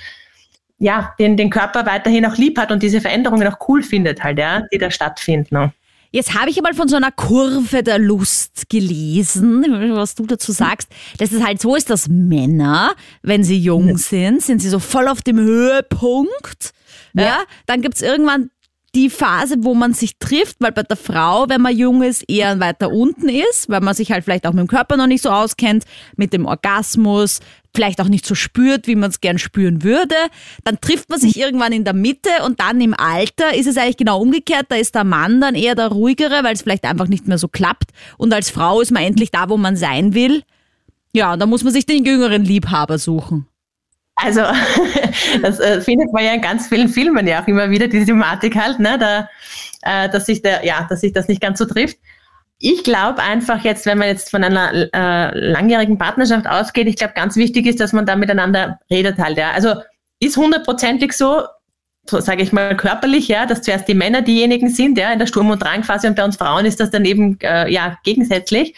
ja, 0.79 1.15
den, 1.19 1.37
den 1.37 1.51
Körper 1.51 1.87
weiterhin 1.87 2.27
auch 2.27 2.37
lieb 2.37 2.59
hat 2.59 2.71
und 2.71 2.83
diese 2.83 3.01
Veränderungen 3.01 3.47
auch 3.49 3.69
cool 3.69 3.83
findet 3.83 4.23
halt, 4.23 4.39
ja, 4.39 4.63
die 4.73 4.79
da 4.79 4.91
stattfinden. 4.91 5.73
Jetzt 6.13 6.35
habe 6.35 6.51
ich 6.51 6.59
einmal 6.59 6.75
von 6.75 6.89
so 6.89 6.97
einer 6.97 7.11
Kurve 7.11 7.83
der 7.83 7.99
Lust 7.99 8.69
gelesen, 8.69 9.65
was 9.97 10.15
du 10.15 10.27
dazu 10.27 10.53
sagst, 10.53 10.89
dass 11.19 11.33
es 11.33 11.43
halt 11.43 11.61
so 11.61 11.75
ist, 11.75 11.91
dass 11.91 12.09
Männer, 12.09 12.95
wenn 13.23 13.43
sie 13.43 13.59
jung 13.59 13.97
sind, 13.97 14.43
sind 14.43 14.61
sie 14.61 14.69
so 14.69 14.79
voll 14.79 15.09
auf 15.09 15.23
dem 15.23 15.39
Höhepunkt. 15.39 16.73
Ja, 17.15 17.23
ja. 17.23 17.39
dann 17.67 17.81
gibt's 17.81 18.03
irgendwann 18.03 18.51
die 18.95 19.09
Phase, 19.09 19.57
wo 19.61 19.75
man 19.75 19.95
sich 19.95 20.19
trifft, 20.19 20.57
weil 20.61 20.73
bei 20.73 20.83
der 20.83 20.99
Frau, 20.99 21.47
wenn 21.49 21.63
man 21.63 21.75
jung 21.75 22.03
ist, 22.03 22.29
eher 22.29 22.61
weiter 22.61 22.91
unten 22.91 23.31
ist, 23.31 23.71
weil 23.71 23.81
man 23.81 23.95
sich 23.95 24.13
halt 24.13 24.25
vielleicht 24.25 24.47
auch 24.47 24.53
mit 24.53 24.61
dem 24.61 24.69
Körper 24.69 24.99
noch 24.99 25.07
nicht 25.07 25.23
so 25.23 25.31
auskennt, 25.31 25.85
mit 26.17 26.35
dem 26.35 26.45
Orgasmus, 26.45 27.41
vielleicht 27.75 28.01
auch 28.01 28.09
nicht 28.09 28.27
so 28.27 28.35
spürt, 28.35 28.87
wie 28.87 28.97
man 28.97 29.11
es 29.11 29.21
gern 29.21 29.39
spüren 29.39 29.83
würde. 29.83 30.15
Dann 30.65 30.81
trifft 30.81 31.09
man 31.09 31.19
sich 31.19 31.39
irgendwann 31.39 31.73
in 31.73 31.85
der 31.85 31.95
Mitte 31.95 32.31
und 32.45 32.61
dann 32.61 32.81
im 32.81 32.95
Alter 32.95 33.55
ist 33.55 33.67
es 33.67 33.77
eigentlich 33.77 33.97
genau 33.97 34.21
umgekehrt. 34.21 34.67
Da 34.69 34.77
ist 34.77 34.95
der 34.95 35.05
Mann 35.05 35.41
dann 35.41 35.55
eher 35.55 35.75
der 35.75 35.89
ruhigere, 35.89 36.45
weil 36.45 36.55
es 36.55 36.63
vielleicht 36.63 36.85
einfach 36.85 37.09
nicht 37.09 37.29
mehr 37.29 37.39
so 37.39 37.49
klappt. 37.49 37.91
Und 38.19 38.33
als 38.33 38.51
Frau 38.51 38.81
ist 38.81 38.93
man 38.93 39.03
endlich 39.03 39.31
da, 39.31 39.49
wo 39.49 39.57
man 39.57 39.77
sein 39.77 40.15
will. 40.15 40.43
Ja, 41.15 41.35
und 41.35 41.41
da 41.41 41.47
muss 41.47 41.65
man 41.65 41.73
sich 41.73 41.87
den 41.87 42.05
jüngeren 42.05 42.45
Liebhaber 42.45 42.99
suchen. 42.99 43.47
Also, 44.17 44.43
das 45.43 45.59
äh, 45.61 45.81
findet 45.81 46.13
man 46.13 46.25
ja 46.25 46.35
in 46.35 46.41
ganz 46.41 46.69
vielen 46.69 46.89
Filmen 46.89 47.27
ja 47.27 47.43
auch 47.43 47.47
immer 47.49 47.71
wieder, 47.71 47.89
die 47.89 48.05
Thematik 48.05 48.57
halt, 48.57 48.79
ne, 48.79 48.99
da, 48.99 49.29
äh, 49.83 50.09
dass, 50.11 50.27
sich 50.27 50.43
der, 50.43 50.65
ja, 50.65 50.87
dass 50.89 51.01
sich 51.01 51.13
das 51.13 51.29
nicht 51.29 51.41
ganz 51.41 51.59
so 51.59 51.65
trifft. 51.65 51.99
Ich 52.65 52.85
glaube 52.85 53.21
einfach 53.21 53.65
jetzt, 53.65 53.87
wenn 53.87 53.99
man 53.99 54.07
jetzt 54.07 54.31
von 54.31 54.45
einer 54.45 54.73
äh, 54.73 55.37
langjährigen 55.37 55.99
Partnerschaft 55.99 56.47
ausgeht, 56.47 56.87
ich 56.87 56.95
glaube, 56.95 57.15
ganz 57.15 57.35
wichtig 57.35 57.67
ist, 57.67 57.81
dass 57.81 57.93
man 57.93 58.07
da 58.07 58.15
miteinander 58.15 58.79
redet 58.89 59.19
halt. 59.19 59.37
Ja. 59.37 59.51
Also 59.51 59.75
ist 60.21 60.37
hundertprozentig 60.37 61.13
so, 61.13 61.43
so 62.09 62.21
sage 62.21 62.45
ich 62.45 62.53
mal 62.53 62.77
körperlich, 62.77 63.27
ja, 63.27 63.47
dass 63.47 63.63
zuerst 63.63 63.89
die 63.89 63.95
Männer 63.95 64.23
diejenigen 64.23 64.69
sind, 64.69 64.97
ja, 64.97 65.13
in 65.13 65.19
der 65.19 65.27
Sturm- 65.27 65.51
und 65.51 65.61
Drangphase 65.61 66.07
und 66.07 66.15
bei 66.15 66.25
uns 66.25 66.37
Frauen 66.37 66.65
ist 66.65 66.79
das 66.79 66.93
dann 66.93 67.05
eben 67.05 67.37
äh, 67.41 67.69
ja 67.69 67.99
gegensätzlich. 68.05 68.77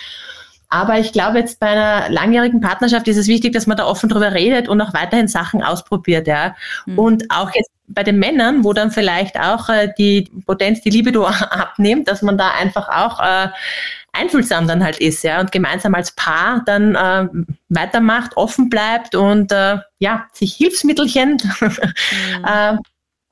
Aber 0.75 0.99
ich 0.99 1.13
glaube, 1.13 1.39
jetzt 1.39 1.61
bei 1.61 1.69
einer 1.69 2.11
langjährigen 2.11 2.61
Partnerschaft 2.61 3.07
ist 3.07 3.17
es 3.17 3.29
wichtig, 3.29 3.53
dass 3.53 3.69
man 3.69 3.77
da 3.77 3.87
offen 3.87 4.09
drüber 4.09 4.35
redet 4.35 4.69
und 4.69 4.81
auch 4.81 4.93
weiterhin 4.93 5.29
Sachen 5.29 5.63
ausprobiert. 5.63 6.27
Ja. 6.27 6.57
Mhm. 6.87 6.99
Und 6.99 7.25
auch 7.31 7.55
jetzt 7.55 7.71
bei 7.87 8.03
den 8.03 8.19
Männern, 8.19 8.65
wo 8.65 8.73
dann 8.73 8.91
vielleicht 8.91 9.39
auch 9.39 9.69
äh, 9.69 9.93
die 9.97 10.29
Potenz, 10.45 10.81
die 10.81 10.91
Libido 10.91 11.27
abnimmt, 11.27 12.09
dass 12.09 12.23
man 12.23 12.37
da 12.37 12.51
einfach 12.51 12.89
auch 12.89 13.21
äh, 13.21 13.51
einfühlsam 14.11 14.67
dann 14.67 14.83
halt 14.83 14.99
ist, 14.99 15.23
ja, 15.23 15.39
und 15.39 15.53
gemeinsam 15.53 15.95
als 15.95 16.11
Paar 16.11 16.65
dann 16.67 16.97
äh, 16.97 17.29
weitermacht, 17.69 18.37
offen 18.37 18.69
bleibt 18.69 19.15
und 19.15 19.53
äh, 19.53 19.79
ja, 20.01 20.27
sich 20.33 20.57
Hilfsmittelchen 20.57 21.41
mhm. 21.61 22.45
äh, 22.45 22.79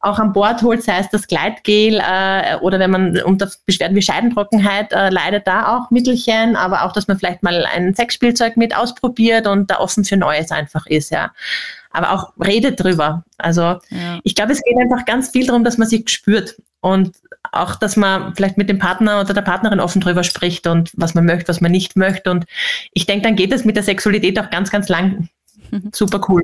auch 0.03 0.19
an 0.19 0.33
Bord 0.33 0.63
holt, 0.63 0.83
sei 0.83 0.99
es 0.99 1.09
das 1.11 1.29
Gleitgel 1.29 2.01
äh, 2.01 2.57
oder 2.57 2.81
wenn 2.81 2.91
man 2.91 3.23
unter 3.23 3.49
Beschwerden 3.67 3.97
wie 3.97 4.03
Scheidentrockenheit 4.03 4.93
äh, 4.93 5.11
leidet, 5.11 5.47
da 5.47 5.77
auch 5.77 5.91
Mittelchen, 5.91 6.57
aber 6.57 6.85
auch, 6.85 6.93
dass 6.93 7.07
man 7.07 7.19
vielleicht 7.19 7.45
mal 7.45 7.65
ein 7.65 7.95
Sexspielzeug 7.95 8.57
mit 8.57 8.77
ausprobiert 8.77 9.47
und 9.47 9.71
da 9.71 9.79
offen 9.79 10.05
für 10.05 10.17
Neues 10.17 10.51
einfach 10.51 10.87
ist, 10.87 11.11
ja. 11.11 11.31
Aber 11.93 12.13
auch 12.13 12.33
redet 12.45 12.83
drüber. 12.83 13.23
Also 13.39 13.63
ja. 13.63 14.19
ich 14.25 14.35
glaube, 14.35 14.53
es 14.53 14.63
geht 14.63 14.77
einfach 14.77 15.05
ganz 15.05 15.31
viel 15.31 15.47
darum, 15.47 15.63
dass 15.63 15.79
man 15.79 15.87
sich 15.87 16.09
spürt 16.09 16.57
und 16.81 17.13
auch, 17.53 17.77
dass 17.77 17.97
man 17.97 18.35
vielleicht 18.35 18.59
mit 18.59 18.69
dem 18.69 18.79
Partner 18.79 19.21
oder 19.21 19.35
der 19.35 19.43
Partnerin 19.43 19.79
offen 19.79 20.01
drüber 20.01 20.25
spricht 20.25 20.67
und 20.67 20.91
was 20.95 21.15
man 21.15 21.27
möchte, 21.27 21.49
was 21.49 21.61
man 21.61 21.71
nicht 21.71 21.97
möchte. 21.97 22.31
Und 22.31 22.45
ich 22.93 23.07
denke, 23.07 23.25
dann 23.25 23.37
geht 23.37 23.53
es 23.53 23.65
mit 23.65 23.77
der 23.77 23.83
Sexualität 23.83 24.41
auch 24.41 24.51
ganz, 24.51 24.71
ganz 24.71 24.89
lang 24.89 25.29
Super 25.93 26.21
cool. 26.29 26.43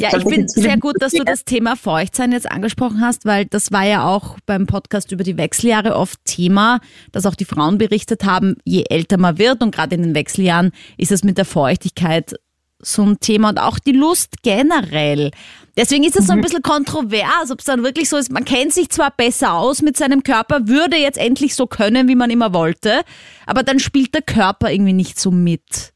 Ja, 0.00 0.16
ich 0.16 0.24
finde 0.24 0.48
sehr 0.48 0.76
gut, 0.76 0.96
dass 1.00 1.12
du 1.12 1.22
das 1.22 1.44
Thema 1.44 1.76
Feuchtsein 1.76 2.32
jetzt 2.32 2.50
angesprochen 2.50 3.00
hast, 3.00 3.24
weil 3.24 3.46
das 3.46 3.70
war 3.70 3.84
ja 3.84 4.08
auch 4.08 4.36
beim 4.46 4.66
Podcast 4.66 5.12
über 5.12 5.22
die 5.22 5.36
Wechseljahre 5.36 5.94
oft 5.94 6.18
Thema, 6.24 6.80
dass 7.12 7.26
auch 7.26 7.36
die 7.36 7.44
Frauen 7.44 7.78
berichtet 7.78 8.24
haben, 8.24 8.56
je 8.64 8.84
älter 8.88 9.18
man 9.18 9.38
wird 9.38 9.62
und 9.62 9.74
gerade 9.74 9.94
in 9.94 10.02
den 10.02 10.14
Wechseljahren 10.14 10.72
ist 10.96 11.12
es 11.12 11.22
mit 11.22 11.38
der 11.38 11.44
Feuchtigkeit 11.44 12.34
so 12.80 13.02
ein 13.02 13.20
Thema 13.20 13.50
und 13.50 13.58
auch 13.58 13.78
die 13.78 13.92
Lust 13.92 14.42
generell. 14.42 15.30
Deswegen 15.76 16.04
ist 16.04 16.16
es 16.16 16.26
so 16.26 16.32
ein 16.32 16.38
mhm. 16.38 16.42
bisschen 16.42 16.62
kontrovers, 16.62 17.50
ob 17.50 17.60
es 17.60 17.64
dann 17.64 17.82
wirklich 17.82 18.08
so 18.08 18.16
ist, 18.16 18.30
man 18.30 18.44
kennt 18.44 18.72
sich 18.72 18.88
zwar 18.90 19.12
besser 19.12 19.54
aus 19.54 19.82
mit 19.82 19.96
seinem 19.96 20.22
Körper, 20.22 20.66
würde 20.66 20.96
jetzt 20.96 21.18
endlich 21.18 21.54
so 21.54 21.66
können, 21.66 22.08
wie 22.08 22.16
man 22.16 22.30
immer 22.30 22.52
wollte, 22.52 23.02
aber 23.46 23.62
dann 23.62 23.78
spielt 23.78 24.14
der 24.14 24.22
Körper 24.22 24.70
irgendwie 24.72 24.92
nicht 24.92 25.20
so 25.20 25.30
mit. 25.30 25.92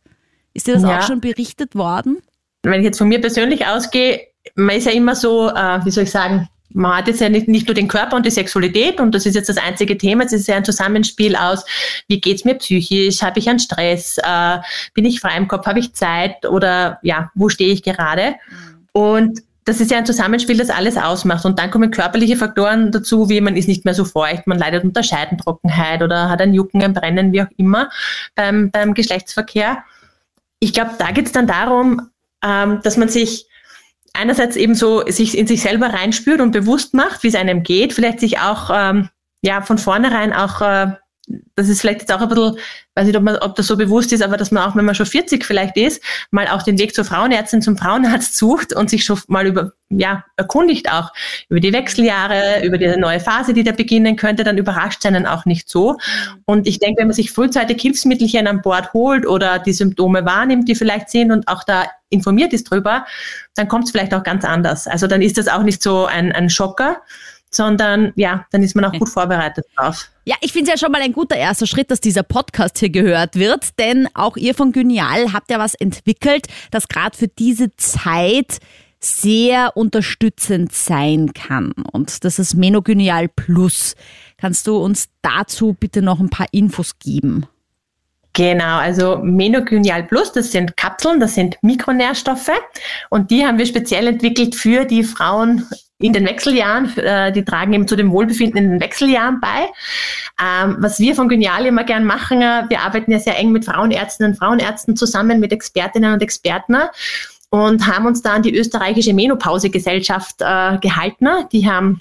Ist 0.55 0.67
dir 0.67 0.75
das 0.75 0.83
ja. 0.83 0.99
auch 0.99 1.07
schon 1.07 1.21
berichtet 1.21 1.75
worden? 1.75 2.19
Wenn 2.63 2.81
ich 2.81 2.85
jetzt 2.85 2.99
von 2.99 3.09
mir 3.09 3.21
persönlich 3.21 3.67
ausgehe, 3.67 4.21
man 4.55 4.77
ist 4.77 4.87
ja 4.87 4.93
immer 4.93 5.15
so, 5.15 5.49
äh, 5.49 5.85
wie 5.85 5.91
soll 5.91 6.05
ich 6.05 6.11
sagen, 6.11 6.49
man 6.75 6.97
hat 6.97 7.09
jetzt 7.09 7.21
ja 7.21 7.29
nicht, 7.29 7.49
nicht 7.49 7.67
nur 7.67 7.75
den 7.75 7.89
Körper 7.89 8.17
und 8.17 8.25
die 8.25 8.31
Sexualität 8.31 8.99
und 9.01 9.15
das 9.15 9.27
ist 9.27 9.35
jetzt 9.35 9.49
das 9.49 9.59
einzige 9.59 9.99
Thema, 9.99 10.25
es 10.25 10.33
ist 10.33 10.49
ja 10.49 10.57
ein 10.57 10.65
Zusammenspiel 10.65 11.37
aus, 11.37 11.65
wie 12.09 12.21
geht's 12.21 12.45
mir 12.45 12.55
psychisch, 12.55 13.23
habe 13.23 13.39
ich 13.39 13.49
einen 13.49 13.59
Stress, 13.59 14.19
äh, 14.19 14.59
bin 14.95 15.05
ich 15.05 15.21
frei 15.21 15.37
im 15.37 15.49
Kopf, 15.49 15.67
habe 15.67 15.81
ich 15.81 15.95
Zeit 15.95 16.47
oder 16.47 16.99
ja, 17.03 17.31
wo 17.35 17.49
stehe 17.49 17.73
ich 17.73 17.83
gerade? 17.83 18.35
Mhm. 18.49 18.89
Und 18.93 19.41
das 19.65 19.81
ist 19.81 19.91
ja 19.91 19.99
ein 19.99 20.07
Zusammenspiel, 20.07 20.57
das 20.57 20.71
alles 20.71 20.97
ausmacht. 20.97 21.45
Und 21.45 21.59
dann 21.59 21.71
kommen 21.71 21.93
körperliche 21.93 22.37
Faktoren 22.37 22.91
dazu, 22.91 23.29
wie 23.29 23.41
man 23.41 23.57
ist 23.57 23.69
nicht 23.69 23.85
mehr 23.85 23.95
so 23.95 24.05
feucht, 24.05 24.47
man 24.47 24.59
leidet 24.59 24.83
unter 24.83 25.03
Scheidentrockenheit 25.03 26.03
oder 26.03 26.29
hat 26.29 26.41
ein 26.41 26.53
Jucken, 26.53 26.83
ein 26.83 26.95
Brennen, 26.95 27.33
wie 27.33 27.43
auch 27.43 27.51
immer 27.57 27.89
beim, 28.35 28.71
beim 28.71 28.95
Geschlechtsverkehr. 28.95 29.85
Ich 30.59 30.73
glaube, 30.73 30.93
da 30.99 31.13
geht 31.13 31.27
es 31.27 31.33
dann 31.33 31.47
darum, 31.47 32.09
ähm, 32.45 32.81
dass 32.83 32.97
man 32.97 33.09
sich 33.09 33.47
einerseits 34.15 34.57
eben 34.57 34.75
so 34.75 35.05
sich 35.07 35.37
in 35.37 35.47
sich 35.47 35.63
selber 35.63 35.87
reinspürt 35.87 36.41
und 36.41 36.53
bewusst 36.53 36.95
macht, 36.95 37.23
wie 37.23 37.29
es 37.29 37.35
einem 37.35 37.63
geht, 37.63 37.93
vielleicht 37.93 38.21
sich 38.21 38.41
auch 38.41 38.71
ähm, 38.73 39.09
ja 39.41 39.63
von 39.63 39.79
vornherein 39.79 40.33
auch 40.33 40.61
äh, 40.61 40.93
das 41.55 41.69
ist 41.69 41.81
vielleicht 41.81 42.01
jetzt 42.01 42.13
auch 42.13 42.21
ein 42.21 42.29
bisschen, 42.29 42.57
weiß 42.95 43.07
nicht, 43.07 43.17
ob, 43.17 43.23
man, 43.23 43.37
ob 43.37 43.55
das 43.55 43.67
so 43.67 43.77
bewusst 43.77 44.13
ist, 44.13 44.23
aber 44.23 44.37
dass 44.37 44.51
man 44.51 44.69
auch, 44.69 44.75
wenn 44.75 44.85
man 44.85 44.95
schon 44.95 45.07
40 45.07 45.45
vielleicht 45.45 45.77
ist, 45.77 46.03
mal 46.31 46.49
auch 46.49 46.63
den 46.63 46.79
Weg 46.79 46.95
zur 46.95 47.05
Frauenärztin, 47.05 47.63
zum 47.63 47.77
Frauenarzt 47.77 48.37
sucht 48.37 48.75
und 48.75 48.91
sich 48.91 49.05
schon 49.05 49.21
mal 49.29 49.47
über, 49.47 49.73
ja, 49.89 50.25
erkundigt 50.37 50.91
auch 50.91 51.13
über 51.49 51.61
die 51.61 51.73
Wechseljahre, 51.73 52.65
über 52.65 52.77
die 52.77 52.89
neue 52.97 53.21
Phase, 53.21 53.55
die 53.55 53.63
da 53.63 53.73
beginnen 53.73 54.17
könnte, 54.17 54.43
dann 54.43 54.59
überrascht 54.59 55.07
einen 55.07 55.27
auch 55.27 55.45
nicht 55.45 55.69
so. 55.69 55.97
Und 56.45 56.67
ich 56.67 56.81
denke, 56.81 57.01
wenn 57.01 57.09
man 57.09 57.15
sich 57.15 57.31
frühzeitig 57.31 57.81
Hilfsmittelchen 57.81 58.47
an 58.47 58.61
Bord 58.61 58.93
holt 58.93 59.27
oder 59.27 59.61
die 59.61 59.73
Symptome 59.73 60.25
wahrnimmt, 60.25 60.69
die 60.69 60.75
vielleicht 60.75 61.11
sind 61.11 61.31
und 61.31 61.47
auch 61.47 61.63
da 61.63 61.85
informiert 62.11 62.53
ist 62.53 62.65
drüber, 62.65 63.07
dann 63.55 63.69
kommt 63.69 63.85
es 63.85 63.91
vielleicht 63.91 64.13
auch 64.13 64.23
ganz 64.23 64.45
anders. 64.45 64.87
Also 64.87 65.07
dann 65.07 65.23
ist 65.23 65.39
das 65.39 65.49
auch 65.49 65.63
nicht 65.63 65.83
so 65.83 66.07
ein, 66.07 66.33
ein 66.33 66.51
Schocker, 66.51 67.01
sondern 67.55 68.13
ja, 68.17 68.47
dann 68.51 68.63
ist 68.63 68.75
man 68.75 68.85
auch 68.85 68.99
gut 68.99 69.09
vorbereitet 69.09 69.67
drauf. 69.77 70.09
Ja, 70.25 70.37
ich 70.41 70.53
finde 70.53 70.71
es 70.71 70.81
ja 70.81 70.85
schon 70.85 70.93
mal 70.93 71.03
ein 71.03 71.13
guter 71.13 71.37
erster 71.37 71.67
Schritt, 71.67 71.91
dass 71.91 72.01
dieser 72.01 72.23
Podcast 72.23 72.79
hier 72.79 72.91
gehört 72.91 73.37
wird, 73.37 73.79
denn 73.79 74.09
auch 74.15 74.37
ihr 74.37 74.55
von 74.55 74.73
Genial 74.73 75.33
habt 75.33 75.51
ja 75.51 75.59
was 75.59 75.75
entwickelt, 75.75 76.47
das 76.71 76.89
gerade 76.89 77.17
für 77.17 77.29
diese 77.29 77.75
Zeit 77.77 78.59
sehr 79.01 79.77
unterstützend 79.77 80.73
sein 80.73 81.33
kann. 81.35 81.73
Und 81.93 82.25
das 82.25 82.39
ist 82.39 82.55
Menogenial 82.55 83.29
Plus. 83.29 83.95
Kannst 84.39 84.67
du 84.67 84.77
uns 84.77 85.09
dazu 85.23 85.77
bitte 85.79 86.03
noch 86.03 86.21
ein 86.21 86.31
paar 86.31 86.47
Infos 86.53 86.99
geben? 86.99 87.47
Genau, 88.35 88.79
also 88.79 89.19
Menogenial 89.19 90.05
Plus, 90.05 90.33
das 90.33 90.53
sind 90.53 90.77
Kapseln, 90.77 91.21
das 91.21 91.35
sind 91.35 91.59
Mikronährstoffe 91.61 92.53
und 93.11 93.31
die 93.31 93.45
haben 93.45 93.59
wir 93.59 93.67
speziell 93.67 94.07
entwickelt 94.07 94.55
für 94.55 94.87
die 94.87 95.05
Frauen 95.05 95.67
in 96.03 96.13
den 96.13 96.27
Wechseljahren, 96.27 96.97
äh, 96.99 97.33
die 97.33 97.45
tragen 97.45 97.73
eben 97.73 97.89
zu 97.89 97.97
dem 97.97 98.11
Wohlbefinden 98.11 98.59
in 98.59 98.71
den 98.71 98.81
Wechseljahren 98.81 99.41
bei. 99.41 99.69
Ähm, 100.43 100.77
was 100.81 100.99
wir 100.99 101.15
von 101.15 101.29
Genial 101.29 101.67
immer 101.67 101.85
gern 101.85 102.05
machen, 102.05 102.43
äh, 102.43 102.65
wir 102.69 102.81
arbeiten 102.81 103.13
ja 103.13 103.19
sehr 103.19 103.39
eng 103.39 103.53
mit 103.53 103.65
Frauenärztinnen 103.65 104.33
und 104.33 104.39
Frauenärzten 104.39 104.97
zusammen, 104.97 105.41
mit 105.41 105.53
Expertinnen 105.53 106.13
und 106.13 106.23
Experten 106.23 106.77
und 107.51 107.87
haben 107.87 108.07
uns 108.07 108.23
da 108.23 108.33
an 108.33 108.43
die 108.43 108.57
österreichische 108.57 109.15
Menopausegesellschaft 109.15 110.41
äh, 110.41 110.79
gehalten. 110.79 111.29
Die 111.53 111.71
haben 111.71 112.01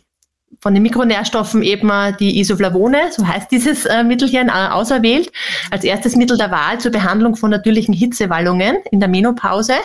von 0.59 0.73
den 0.73 0.83
Mikronährstoffen 0.83 1.61
eben 1.63 1.89
äh, 1.89 2.13
die 2.17 2.39
Isoflavone, 2.39 3.11
so 3.11 3.27
heißt 3.27 3.51
dieses 3.51 3.85
äh, 3.85 4.03
Mittelchen, 4.03 4.49
äh, 4.49 4.51
auserwählt, 4.51 5.31
als 5.69 5.83
erstes 5.83 6.15
Mittel 6.15 6.37
der 6.37 6.51
Wahl 6.51 6.79
zur 6.79 6.91
Behandlung 6.91 7.35
von 7.35 7.51
natürlichen 7.51 7.93
Hitzewallungen 7.93 8.77
in 8.91 8.99
der 8.99 9.09
Menopause. 9.09 9.75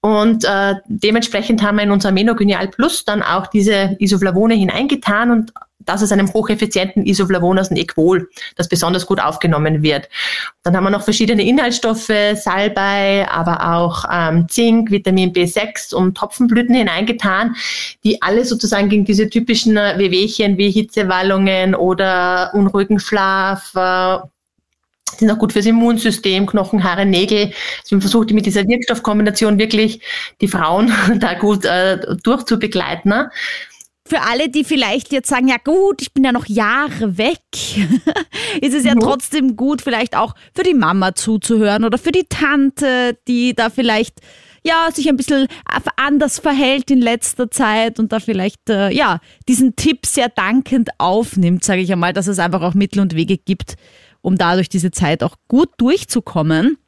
Und 0.00 0.44
äh, 0.44 0.76
dementsprechend 0.86 1.62
haben 1.62 1.76
wir 1.76 1.82
in 1.82 1.90
unser 1.90 2.12
Menogenial 2.12 2.68
Plus 2.68 3.04
dann 3.04 3.22
auch 3.22 3.48
diese 3.48 3.96
Isoflavone 3.98 4.54
hineingetan 4.54 5.30
und 5.30 5.52
das 5.88 6.02
ist 6.02 6.12
einem 6.12 6.32
hocheffizienten 6.32 7.06
Isoflavon 7.06 7.58
aus 7.58 7.68
dem 7.68 7.78
Equol, 7.78 8.28
das 8.56 8.68
besonders 8.68 9.06
gut 9.06 9.20
aufgenommen 9.20 9.82
wird. 9.82 10.08
Dann 10.62 10.76
haben 10.76 10.84
wir 10.84 10.90
noch 10.90 11.02
verschiedene 11.02 11.42
Inhaltsstoffe, 11.42 12.12
Salbei, 12.34 13.26
aber 13.30 13.74
auch 13.74 14.04
ähm, 14.12 14.46
Zink, 14.48 14.90
Vitamin 14.90 15.32
B6 15.32 15.94
und 15.94 16.16
Topfenblüten 16.16 16.74
hineingetan, 16.74 17.56
die 18.04 18.20
alle 18.20 18.44
sozusagen 18.44 18.90
gegen 18.90 19.04
diese 19.04 19.30
typischen 19.30 19.76
Wehwehchen 19.76 20.58
wie 20.58 20.70
Hitzewallungen 20.70 21.74
oder 21.74 22.50
unruhigen 22.54 23.00
Schlaf, 23.00 23.72
äh, 23.74 24.18
sind 25.16 25.30
auch 25.30 25.38
gut 25.38 25.52
fürs 25.52 25.66
Immunsystem, 25.66 26.46
Knochen, 26.46 26.84
Haare, 26.84 27.06
Nägel. 27.06 27.52
Also 27.82 27.96
man 27.96 28.00
versucht 28.00 28.30
mit 28.32 28.46
dieser 28.46 28.66
Wirkstoffkombination 28.66 29.58
wirklich 29.58 30.00
die 30.40 30.48
Frauen 30.48 30.92
da 31.18 31.34
gut 31.34 31.64
äh, 31.64 31.98
durchzubegleiten. 32.22 33.10
Ne? 33.10 33.30
Für 34.08 34.22
alle, 34.22 34.48
die 34.48 34.64
vielleicht 34.64 35.12
jetzt 35.12 35.28
sagen, 35.28 35.48
ja 35.48 35.56
gut, 35.62 36.00
ich 36.00 36.14
bin 36.14 36.24
ja 36.24 36.32
noch 36.32 36.46
Jahre 36.46 37.18
weg, 37.18 37.40
ist 38.62 38.74
es 38.74 38.84
ja 38.84 38.94
mhm. 38.94 39.00
trotzdem 39.00 39.56
gut, 39.56 39.82
vielleicht 39.82 40.16
auch 40.16 40.34
für 40.54 40.62
die 40.62 40.74
Mama 40.74 41.14
zuzuhören 41.14 41.84
oder 41.84 41.98
für 41.98 42.12
die 42.12 42.24
Tante, 42.28 43.18
die 43.28 43.54
da 43.54 43.68
vielleicht 43.68 44.20
ja, 44.64 44.88
sich 44.92 45.08
ein 45.08 45.16
bisschen 45.16 45.46
anders 45.96 46.38
verhält 46.38 46.90
in 46.90 47.00
letzter 47.00 47.50
Zeit 47.50 47.98
und 47.98 48.12
da 48.12 48.20
vielleicht 48.20 48.68
äh, 48.68 48.90
ja, 48.90 49.20
diesen 49.48 49.76
Tipp 49.76 50.06
sehr 50.06 50.28
dankend 50.28 50.90
aufnimmt, 50.98 51.64
sage 51.64 51.80
ich 51.80 51.92
einmal, 51.92 52.12
dass 52.12 52.26
es 52.26 52.38
einfach 52.38 52.62
auch 52.62 52.74
Mittel 52.74 53.00
und 53.00 53.14
Wege 53.14 53.38
gibt, 53.38 53.76
um 54.22 54.36
dadurch 54.36 54.68
diese 54.68 54.90
Zeit 54.90 55.22
auch 55.22 55.36
gut 55.48 55.70
durchzukommen. 55.78 56.78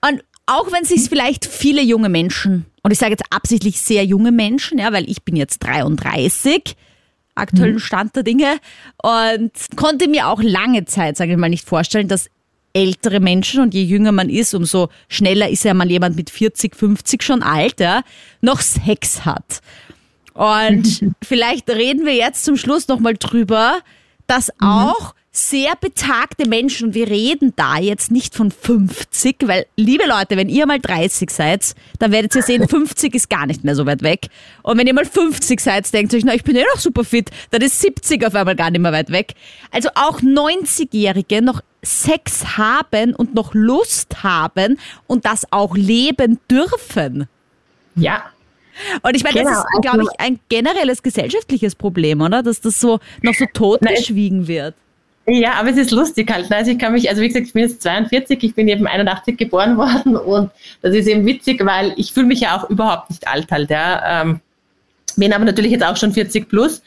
Und 0.00 0.24
auch 0.46 0.72
wenn 0.72 0.84
sich 0.84 1.08
vielleicht 1.08 1.46
viele 1.46 1.82
junge 1.82 2.08
Menschen, 2.08 2.66
und 2.82 2.90
ich 2.90 2.98
sage 2.98 3.12
jetzt 3.12 3.24
absichtlich 3.30 3.80
sehr 3.80 4.04
junge 4.04 4.32
Menschen, 4.32 4.78
ja, 4.78 4.92
weil 4.92 5.08
ich 5.08 5.22
bin 5.22 5.36
jetzt 5.36 5.60
33, 5.60 6.76
aktuellen 7.34 7.74
mhm. 7.74 7.80
Stand 7.80 8.16
der 8.16 8.22
Dinge, 8.22 8.58
und 9.02 9.52
konnte 9.76 10.08
mir 10.08 10.28
auch 10.28 10.42
lange 10.42 10.86
Zeit, 10.86 11.16
sage 11.16 11.32
ich 11.32 11.38
mal, 11.38 11.50
nicht 11.50 11.68
vorstellen, 11.68 12.08
dass 12.08 12.30
ältere 12.72 13.20
Menschen 13.20 13.60
und 13.62 13.74
je 13.74 13.82
jünger 13.82 14.12
man 14.12 14.28
ist, 14.28 14.54
umso 14.54 14.88
schneller 15.08 15.48
ist 15.48 15.64
ja 15.64 15.74
mal 15.74 15.90
jemand 15.90 16.16
mit 16.16 16.30
40, 16.30 16.76
50 16.76 17.22
schon 17.22 17.42
alt, 17.42 17.80
ja, 17.80 18.02
noch 18.40 18.60
Sex 18.60 19.24
hat. 19.24 19.60
Und 20.34 21.04
vielleicht 21.22 21.68
reden 21.68 22.06
wir 22.06 22.14
jetzt 22.14 22.44
zum 22.44 22.56
Schluss 22.56 22.88
nochmal 22.88 23.14
drüber, 23.14 23.80
dass 24.26 24.48
mhm. 24.60 24.66
auch 24.66 25.14
sehr 25.32 25.76
betagte 25.80 26.48
Menschen, 26.48 26.88
und 26.88 26.94
wir 26.94 27.08
reden 27.08 27.52
da 27.54 27.78
jetzt 27.78 28.10
nicht 28.10 28.34
von 28.34 28.50
50, 28.50 29.36
weil, 29.46 29.66
liebe 29.76 30.04
Leute, 30.06 30.36
wenn 30.36 30.48
ihr 30.48 30.66
mal 30.66 30.80
30 30.80 31.30
seid, 31.30 31.74
dann 32.00 32.10
werdet 32.10 32.34
ihr 32.34 32.42
sehen, 32.42 32.66
50 32.68 33.14
ist 33.14 33.30
gar 33.30 33.46
nicht 33.46 33.62
mehr 33.62 33.76
so 33.76 33.86
weit 33.86 34.02
weg. 34.02 34.26
Und 34.62 34.76
wenn 34.78 34.88
ihr 34.88 34.94
mal 34.94 35.04
50 35.04 35.60
seid, 35.60 35.92
denkt 35.94 36.12
ihr 36.12 36.18
euch, 36.18 36.24
na, 36.24 36.34
ich 36.34 36.42
bin 36.42 36.56
eh 36.56 36.64
noch 36.74 36.80
super 36.80 37.04
fit, 37.04 37.30
dann 37.52 37.62
ist 37.62 37.80
70 37.80 38.26
auf 38.26 38.34
einmal 38.34 38.56
gar 38.56 38.70
nicht 38.70 38.80
mehr 38.80 38.92
weit 38.92 39.10
weg. 39.10 39.34
Also 39.70 39.90
auch 39.94 40.20
90-Jährige 40.20 41.42
noch 41.42 41.62
Sex 41.82 42.56
haben 42.58 43.14
und 43.14 43.34
noch 43.34 43.54
Lust 43.54 44.24
haben 44.24 44.78
und 45.06 45.24
das 45.24 45.46
auch 45.52 45.76
leben 45.76 46.40
dürfen. 46.50 47.28
Ja, 47.94 48.24
Und 49.02 49.14
ich 49.14 49.22
meine, 49.22 49.34
Genau, 49.40 49.50
das 49.50 49.58
ist, 49.58 49.64
also- 49.74 49.80
glaube 49.80 50.02
ich, 50.02 50.20
ein 50.20 50.40
generelles 50.48 51.02
gesellschaftliches 51.02 51.74
Problem, 51.74 52.20
oder? 52.20 52.42
Dass 52.42 52.60
das 52.60 52.80
so 52.80 52.98
noch 53.22 53.34
so 53.34 53.44
totgeschwiegen 53.52 54.48
wird. 54.48 54.74
Ja, 55.32 55.54
aber 55.54 55.70
es 55.70 55.76
ist 55.76 55.92
lustig 55.92 56.30
halt. 56.32 56.50
ne? 56.50 56.56
Also 56.56 56.72
ich 56.72 56.78
kann 56.78 56.92
mich, 56.92 57.08
also 57.08 57.22
wie 57.22 57.28
gesagt, 57.28 57.46
ich 57.46 57.52
bin 57.52 57.62
jetzt 57.62 57.82
42, 57.82 58.42
ich 58.42 58.54
bin 58.54 58.66
eben 58.66 58.86
81 58.86 59.36
geboren 59.36 59.76
worden 59.76 60.16
und 60.16 60.50
das 60.82 60.94
ist 60.94 61.06
eben 61.06 61.24
witzig, 61.24 61.64
weil 61.64 61.92
ich 61.96 62.12
fühle 62.12 62.26
mich 62.26 62.40
ja 62.40 62.58
auch 62.58 62.68
überhaupt 62.68 63.10
nicht 63.10 63.28
alt 63.28 63.50
halt, 63.50 63.70
ja. 63.70 64.22
Ähm, 64.22 64.40
bin 65.16 65.32
aber 65.32 65.44
natürlich 65.44 65.72
jetzt 65.72 65.84
auch 65.84 65.96
schon 65.96 66.12
40 66.12 66.48
plus. 66.48 66.82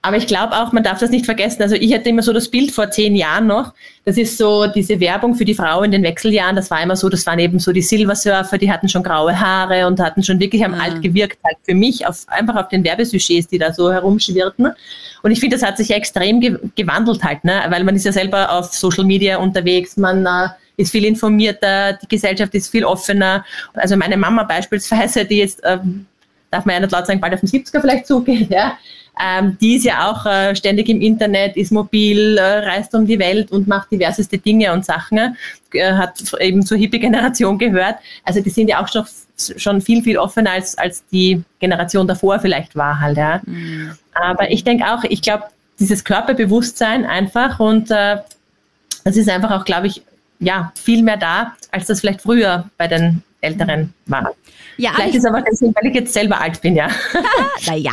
Aber 0.00 0.16
ich 0.16 0.28
glaube 0.28 0.56
auch, 0.56 0.72
man 0.72 0.84
darf 0.84 1.00
das 1.00 1.10
nicht 1.10 1.24
vergessen. 1.24 1.60
Also 1.60 1.74
ich 1.74 1.92
hatte 1.92 2.08
immer 2.08 2.22
so 2.22 2.32
das 2.32 2.48
Bild 2.48 2.70
vor 2.70 2.88
zehn 2.90 3.16
Jahren 3.16 3.48
noch. 3.48 3.74
Das 4.04 4.16
ist 4.16 4.38
so 4.38 4.68
diese 4.68 5.00
Werbung 5.00 5.34
für 5.34 5.44
die 5.44 5.54
Frau 5.54 5.82
in 5.82 5.90
den 5.90 6.04
Wechseljahren. 6.04 6.54
Das 6.54 6.70
war 6.70 6.80
immer 6.80 6.94
so, 6.94 7.08
das 7.08 7.26
waren 7.26 7.40
eben 7.40 7.58
so 7.58 7.72
die 7.72 7.82
Silversurfer, 7.82 8.58
die 8.58 8.70
hatten 8.70 8.88
schon 8.88 9.02
graue 9.02 9.38
Haare 9.38 9.86
und 9.88 9.98
hatten 9.98 10.22
schon 10.22 10.38
wirklich 10.38 10.64
am 10.64 10.74
Ah. 10.74 10.84
alt 10.84 11.02
gewirkt 11.02 11.38
halt 11.44 11.56
für 11.64 11.74
mich, 11.74 12.06
auf, 12.06 12.24
einfach 12.28 12.54
auf 12.54 12.68
den 12.68 12.84
Werbesujets, 12.84 13.48
die 13.48 13.58
da 13.58 13.72
so 13.72 13.92
herumschwirrten. 13.92 14.70
Und 15.22 15.30
ich 15.32 15.40
finde, 15.40 15.56
das 15.56 15.66
hat 15.66 15.76
sich 15.76 15.88
ja 15.88 15.96
extrem 15.96 16.40
ge 16.40 16.56
gewandelt 16.76 17.24
halt, 17.24 17.42
ne? 17.42 17.64
weil 17.68 17.82
man 17.82 17.96
ist 17.96 18.04
ja 18.04 18.12
selber 18.12 18.52
auf 18.52 18.72
Social 18.72 19.04
Media 19.04 19.38
unterwegs, 19.38 19.96
man 19.96 20.24
äh, 20.24 20.48
ist 20.76 20.92
viel 20.92 21.04
informierter, 21.04 21.94
die 21.94 22.06
Gesellschaft 22.08 22.54
ist 22.54 22.70
viel 22.70 22.84
offener. 22.84 23.44
Also 23.74 23.96
meine 23.96 24.16
Mama 24.16 24.44
beispielsweise, 24.44 25.24
die 25.24 25.38
jetzt, 25.38 25.60
ähm, 25.64 26.06
darf 26.52 26.64
man 26.64 26.74
ja 26.74 26.80
nicht 26.80 26.92
laut 26.92 27.06
sagen, 27.06 27.20
bald 27.20 27.34
auf 27.34 27.40
den 27.40 27.48
70er 27.48 27.80
vielleicht 27.80 28.06
zugeht, 28.06 28.48
ja, 28.50 28.78
ähm, 29.20 29.56
die 29.60 29.76
ist 29.76 29.84
ja 29.84 30.10
auch 30.10 30.26
äh, 30.26 30.54
ständig 30.54 30.88
im 30.88 31.00
Internet, 31.00 31.56
ist 31.56 31.72
mobil, 31.72 32.38
äh, 32.38 32.68
reist 32.68 32.94
um 32.94 33.06
die 33.06 33.18
Welt 33.18 33.50
und 33.50 33.66
macht 33.66 33.90
diverseste 33.90 34.38
Dinge 34.38 34.72
und 34.72 34.84
Sachen, 34.84 35.36
äh, 35.72 35.92
hat 35.92 36.20
eben 36.40 36.64
zur 36.64 36.78
Hippie-Generation 36.78 37.58
gehört. 37.58 37.96
Also 38.24 38.40
die 38.40 38.50
sind 38.50 38.68
ja 38.68 38.82
auch 38.82 38.88
schon, 38.88 39.04
schon 39.56 39.80
viel, 39.80 40.02
viel 40.02 40.18
offener 40.18 40.52
als, 40.52 40.76
als 40.78 41.04
die 41.10 41.42
Generation 41.58 42.06
davor 42.06 42.38
vielleicht 42.40 42.76
war 42.76 43.00
halt, 43.00 43.16
ja. 43.16 43.40
Aber 44.14 44.50
ich 44.50 44.64
denke 44.64 44.84
auch, 44.86 45.04
ich 45.04 45.22
glaube, 45.22 45.44
dieses 45.78 46.04
Körperbewusstsein 46.04 47.04
einfach 47.04 47.60
und 47.60 47.90
äh, 47.90 48.18
das 49.04 49.16
ist 49.16 49.28
einfach 49.28 49.50
auch, 49.50 49.64
glaube 49.64 49.86
ich, 49.86 50.02
ja, 50.40 50.72
viel 50.76 51.02
mehr 51.02 51.16
da, 51.16 51.56
als 51.70 51.86
das 51.86 52.00
vielleicht 52.00 52.22
früher 52.22 52.68
bei 52.76 52.86
den 52.86 53.22
Älteren 53.40 53.94
war. 54.06 54.32
Ja, 54.78 54.92
Vielleicht 54.94 55.10
ich, 55.10 55.16
ist 55.16 55.26
aber 55.26 55.42
deswegen, 55.42 55.74
weil 55.74 55.90
ich 55.90 55.94
jetzt 55.94 56.12
selber 56.12 56.40
alt 56.40 56.60
bin, 56.60 56.76
ja. 56.76 56.88
naja. 57.66 57.92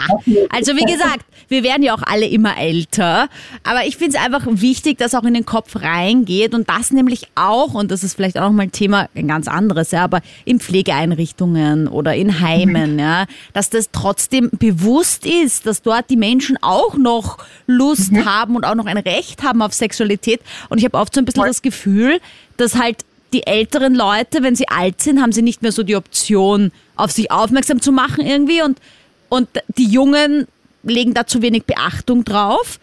Also 0.50 0.76
wie 0.76 0.86
gesagt, 0.86 1.26
wir 1.48 1.64
werden 1.64 1.84
ja 1.84 1.96
auch 1.96 2.02
alle 2.04 2.28
immer 2.28 2.58
älter. 2.58 3.28
Aber 3.64 3.86
ich 3.86 3.98
finde 3.98 4.18
es 4.18 4.24
einfach 4.24 4.44
wichtig, 4.48 4.98
dass 4.98 5.14
auch 5.14 5.24
in 5.24 5.34
den 5.34 5.46
Kopf 5.46 5.76
reingeht 5.76 6.54
und 6.54 6.70
das 6.70 6.92
nämlich 6.92 7.28
auch, 7.36 7.74
und 7.74 7.92
das 7.92 8.04
ist 8.04 8.16
vielleicht 8.16 8.38
auch 8.38 8.44
noch 8.44 8.52
mal 8.52 8.64
ein 8.64 8.72
Thema, 8.72 9.10
ein 9.16 9.28
ganz 9.28 9.48
anderes, 9.48 9.92
ja, 9.92 10.04
aber 10.04 10.22
in 10.46 10.60
Pflegeeinrichtungen 10.60 11.88
oder 11.88 12.16
in 12.16 12.40
Heimen, 12.40 13.00
ja, 13.00 13.26
dass 13.54 13.70
das 13.70 13.90
trotzdem 13.92 14.50
bewusst 14.52 15.26
ist, 15.26 15.66
dass 15.66 15.82
dort 15.82 16.10
die 16.10 16.18
Menschen 16.18 16.58
auch 16.62 16.96
noch 16.98 17.38
Lust 17.68 18.14
haben 18.26 18.56
und 18.56 18.64
auch 18.64 18.76
noch 18.76 18.86
ein 18.86 18.98
Recht 18.98 19.44
haben 19.44 19.62
auf 19.62 19.74
Sexualität. 19.74 20.42
Und 20.70 20.78
ich 20.80 20.86
habe 20.86 20.98
oft 20.98 21.14
so 21.14 21.22
ein 21.22 21.26
bisschen 21.26 21.46
das 21.46 21.62
Gefühl, 21.62 22.20
dass 22.58 22.76
halt 22.76 23.06
die 23.36 23.46
älteren 23.46 23.96
Leute, 23.96 24.44
wenn 24.44 24.56
sie 24.56 24.70
alt 24.70 25.02
sind, 25.02 25.22
haben 25.22 25.34
sie 25.34 25.42
nicht 25.42 25.62
mehr 25.62 25.72
so 25.72 25.84
die 25.84 25.96
Option, 25.96 26.72
auf 26.96 27.12
sich 27.12 27.32
aufmerksam 27.32 27.82
zu 27.82 27.92
machen 27.92 28.26
irgendwie 28.26 28.62
und, 28.62 28.80
und 29.30 29.50
die 29.78 29.88
Jungen 29.88 30.48
legen 30.84 31.14
da 31.14 31.28
zu 31.28 31.42
wenig 31.42 31.66
Beachtung 31.66 32.24
drauf 32.24 32.80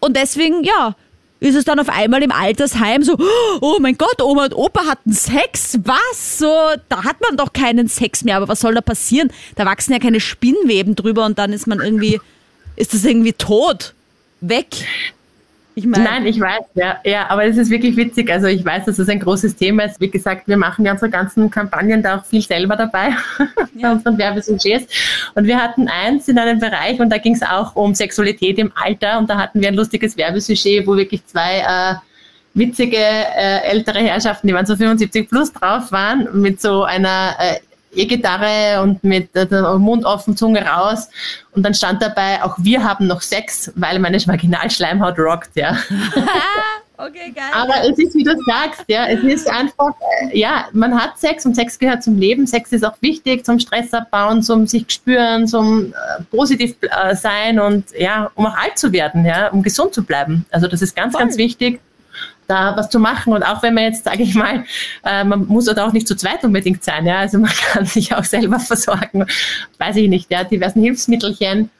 und 0.00 0.16
deswegen, 0.16 0.62
ja, 0.64 0.94
ist 1.40 1.54
es 1.54 1.64
dann 1.64 1.78
auf 1.80 1.88
einmal 1.88 2.22
im 2.22 2.32
Altersheim 2.32 3.02
so, 3.02 3.16
oh 3.60 3.78
mein 3.80 3.96
Gott, 3.96 4.20
Oma 4.22 4.44
und 4.44 4.54
Opa 4.54 4.86
hatten 4.86 5.12
Sex, 5.12 5.78
was? 5.84 6.38
So, 6.38 6.52
da 6.88 7.04
hat 7.04 7.20
man 7.20 7.36
doch 7.36 7.52
keinen 7.52 7.88
Sex 7.88 8.24
mehr, 8.24 8.36
aber 8.36 8.48
was 8.48 8.60
soll 8.60 8.74
da 8.74 8.80
passieren? 8.80 9.30
Da 9.54 9.64
wachsen 9.64 9.92
ja 9.92 9.98
keine 9.98 10.20
Spinnweben 10.20 10.96
drüber 10.96 11.24
und 11.24 11.38
dann 11.38 11.52
ist 11.52 11.66
man 11.66 11.80
irgendwie, 11.80 12.20
ist 12.76 12.94
das 12.94 13.04
irgendwie 13.04 13.32
tot, 13.32 13.94
weg. 14.40 14.66
Ich 15.78 15.86
meine, 15.86 16.04
Nein, 16.04 16.26
ich 16.26 16.40
weiß, 16.40 16.64
ja, 16.74 16.98
ja, 17.04 17.28
aber 17.28 17.44
es 17.44 17.58
ist 17.58 17.68
wirklich 17.68 17.98
witzig. 17.98 18.32
Also 18.32 18.46
ich 18.46 18.64
weiß, 18.64 18.86
dass 18.86 18.98
es 18.98 19.10
ein 19.10 19.20
großes 19.20 19.56
Thema 19.56 19.84
ist. 19.84 20.00
Wie 20.00 20.08
gesagt, 20.08 20.48
wir 20.48 20.56
machen 20.56 20.86
ja 20.86 20.92
unsere 20.92 21.10
ganzen 21.10 21.50
Kampagnen 21.50 22.02
da 22.02 22.16
auch 22.16 22.24
viel 22.24 22.40
selber 22.40 22.76
dabei 22.76 23.10
bei 23.74 23.92
unseren 23.92 24.16
Werbesujets. 24.16 24.86
Und 25.34 25.44
wir 25.46 25.62
hatten 25.62 25.86
eins 25.86 26.28
in 26.28 26.38
einem 26.38 26.60
Bereich 26.60 26.98
und 26.98 27.10
da 27.10 27.18
ging 27.18 27.34
es 27.34 27.42
auch 27.42 27.76
um 27.76 27.94
Sexualität 27.94 28.58
im 28.58 28.72
Alter 28.74 29.18
und 29.18 29.28
da 29.28 29.36
hatten 29.36 29.60
wir 29.60 29.68
ein 29.68 29.74
lustiges 29.74 30.16
Werbesujet, 30.16 30.86
wo 30.86 30.96
wirklich 30.96 31.26
zwei 31.26 31.58
äh, 31.58 31.94
witzige 32.54 32.96
äh, 32.96 33.68
ältere 33.68 33.98
Herrschaften, 33.98 34.48
die 34.48 34.54
waren 34.54 34.64
so 34.64 34.76
75 34.76 35.28
plus 35.28 35.52
drauf 35.52 35.92
waren, 35.92 36.40
mit 36.40 36.58
so 36.58 36.84
einer 36.84 37.36
äh, 37.38 37.60
E-Gitarre 37.96 38.82
und 38.82 39.02
mit 39.02 39.34
der 39.34 39.78
Mund 39.78 40.04
offen, 40.04 40.36
Zunge 40.36 40.64
raus. 40.64 41.08
Und 41.52 41.62
dann 41.62 41.74
stand 41.74 42.02
dabei, 42.02 42.42
auch 42.42 42.56
wir 42.58 42.84
haben 42.84 43.06
noch 43.06 43.22
Sex, 43.22 43.72
weil 43.76 43.98
meine 43.98 44.18
Vaginalschleimhaut 44.18 45.18
rockt, 45.18 45.50
ja. 45.54 45.76
okay, 46.98 47.32
geil. 47.34 47.44
Aber 47.54 47.74
es 47.90 47.98
ist, 47.98 48.14
wie 48.14 48.24
du 48.24 48.36
sagst, 48.46 48.84
ja, 48.88 49.06
es 49.06 49.22
ist 49.22 49.50
einfach, 49.50 49.94
äh, 50.30 50.38
ja, 50.38 50.66
man 50.72 50.94
hat 51.00 51.18
Sex 51.18 51.46
und 51.46 51.54
Sex 51.54 51.78
gehört 51.78 52.02
zum 52.02 52.18
Leben. 52.18 52.46
Sex 52.46 52.72
ist 52.72 52.84
auch 52.84 52.96
wichtig 53.00 53.44
zum 53.44 53.58
Stress 53.58 53.92
abbauen, 53.94 54.42
zum 54.42 54.66
sich 54.66 54.84
spüren, 54.88 55.46
zum 55.46 55.92
äh, 55.92 56.22
positiv 56.30 56.76
äh, 56.82 57.14
sein 57.14 57.58
und 57.58 57.86
ja, 57.98 58.30
um 58.34 58.46
auch 58.46 58.56
alt 58.56 58.78
zu 58.78 58.92
werden, 58.92 59.24
ja, 59.24 59.48
um 59.48 59.62
gesund 59.62 59.94
zu 59.94 60.04
bleiben. 60.04 60.44
Also 60.50 60.68
das 60.68 60.82
ist 60.82 60.94
ganz, 60.94 61.12
Voll. 61.12 61.22
ganz 61.22 61.36
wichtig 61.36 61.80
da 62.46 62.76
was 62.76 62.90
zu 62.90 62.98
machen. 62.98 63.32
Und 63.32 63.42
auch 63.42 63.62
wenn 63.62 63.74
man 63.74 63.84
jetzt, 63.84 64.04
sage 64.04 64.22
ich 64.22 64.34
mal, 64.34 64.64
äh, 65.04 65.24
man 65.24 65.46
muss 65.46 65.66
da 65.66 65.86
auch 65.86 65.92
nicht 65.92 66.06
zu 66.08 66.16
zweit 66.16 66.44
unbedingt 66.44 66.84
sein, 66.84 67.06
ja, 67.06 67.18
also 67.18 67.38
man 67.38 67.50
kann 67.72 67.86
sich 67.86 68.14
auch 68.14 68.24
selber 68.24 68.60
versorgen, 68.60 69.26
weiß 69.78 69.96
ich 69.96 70.08
nicht, 70.08 70.30
ja, 70.30 70.44
diversen 70.44 70.82
Hilfsmittelchen, 70.82 71.70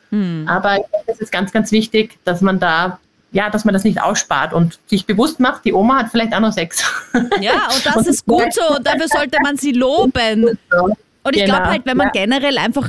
aber 0.47 0.77
ich 0.77 0.85
denke, 0.93 1.07
das 1.09 1.19
ist 1.19 1.33
ganz, 1.33 1.53
ganz 1.53 1.73
wichtig, 1.73 2.17
dass 2.25 2.41
man 2.41 2.59
da, 2.59 2.99
ja, 3.33 3.51
dass 3.51 3.65
man 3.65 3.75
das 3.75 3.85
nicht 3.85 4.01
ausspart 4.01 4.55
und 4.55 4.79
sich 4.87 5.05
bewusst 5.05 5.41
macht, 5.41 5.65
die 5.65 5.75
Oma 5.75 5.99
hat 5.99 6.11
vielleicht 6.11 6.33
auch 6.33 6.41
noch 6.41 6.53
Sex. 6.53 6.85
Ja, 7.41 7.69
und 7.75 7.85
das 7.85 8.07
ist 8.07 8.25
gut 8.25 8.53
so. 8.55 8.77
Und 8.77 8.87
dafür 8.87 9.09
sollte 9.09 9.39
man 9.43 9.57
sie 9.57 9.73
loben. 9.73 10.59
Und 11.23 11.35
ich 11.35 11.43
Genau, 11.43 11.57
glaube 11.57 11.71
halt, 11.71 11.87
wenn 11.87 11.97
man 11.97 12.11
ja. 12.15 12.25
generell 12.25 12.57
einfach 12.57 12.89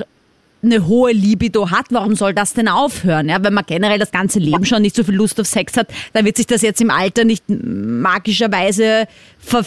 eine 0.64 0.88
hohe 0.88 1.12
Libido 1.12 1.70
hat, 1.70 1.88
warum 1.90 2.16
soll 2.16 2.34
das 2.34 2.54
denn 2.54 2.68
aufhören? 2.68 3.30
Ja, 3.30 3.44
wenn 3.44 3.54
man 3.54 3.66
generell 3.66 4.00
das 4.00 4.12
ganze 4.12 4.40
Leben 4.40 4.66
schon 4.66 4.82
nicht 4.82 4.96
so 4.96 5.04
viel 5.04 5.16
Lust 5.16 5.40
auf 5.40 5.48
Sex 5.48 5.78
hat, 5.78 5.90
dann 6.14 6.26
wird 6.26 6.38
sich 6.38 6.48
das 6.48 6.62
jetzt 6.62 6.82
im 6.82 6.90
Alter 6.90 7.24
nicht 7.24 7.44
magischerweise 7.48 9.08
ver 9.40 9.66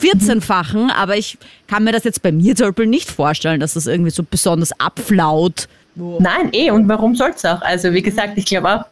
14-fachen, 0.00 0.90
aber 0.90 1.16
ich 1.16 1.38
kann 1.66 1.82
mir 1.82 1.92
das 1.92 2.04
jetzt 2.04 2.20
bei 2.20 2.30
mir 2.30 2.54
zum 2.54 2.66
Beispiel 2.66 2.84
nicht 2.84 3.10
vorstellen, 3.10 3.60
dass 3.60 3.72
das 3.72 3.86
irgendwie 3.86 4.10
so 4.10 4.22
besonders 4.22 4.78
abflaut. 4.78 5.68
Nein, 5.94 6.50
eh, 6.52 6.70
und 6.70 6.86
warum 6.86 7.14
soll's 7.14 7.42
auch? 7.46 7.62
Also 7.62 7.94
wie 7.94 8.02
gesagt, 8.02 8.36
ich 8.36 8.44
glaube 8.44 8.68
auch, 8.68 8.84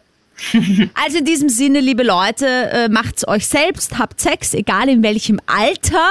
Also 0.94 1.18
in 1.18 1.24
diesem 1.24 1.48
Sinne, 1.48 1.80
liebe 1.80 2.02
Leute, 2.02 2.46
äh, 2.46 2.88
macht's 2.88 3.26
euch 3.26 3.46
selbst, 3.46 3.98
habt 3.98 4.20
Sex, 4.20 4.54
egal 4.54 4.88
in 4.88 5.02
welchem 5.02 5.40
Alter 5.46 6.08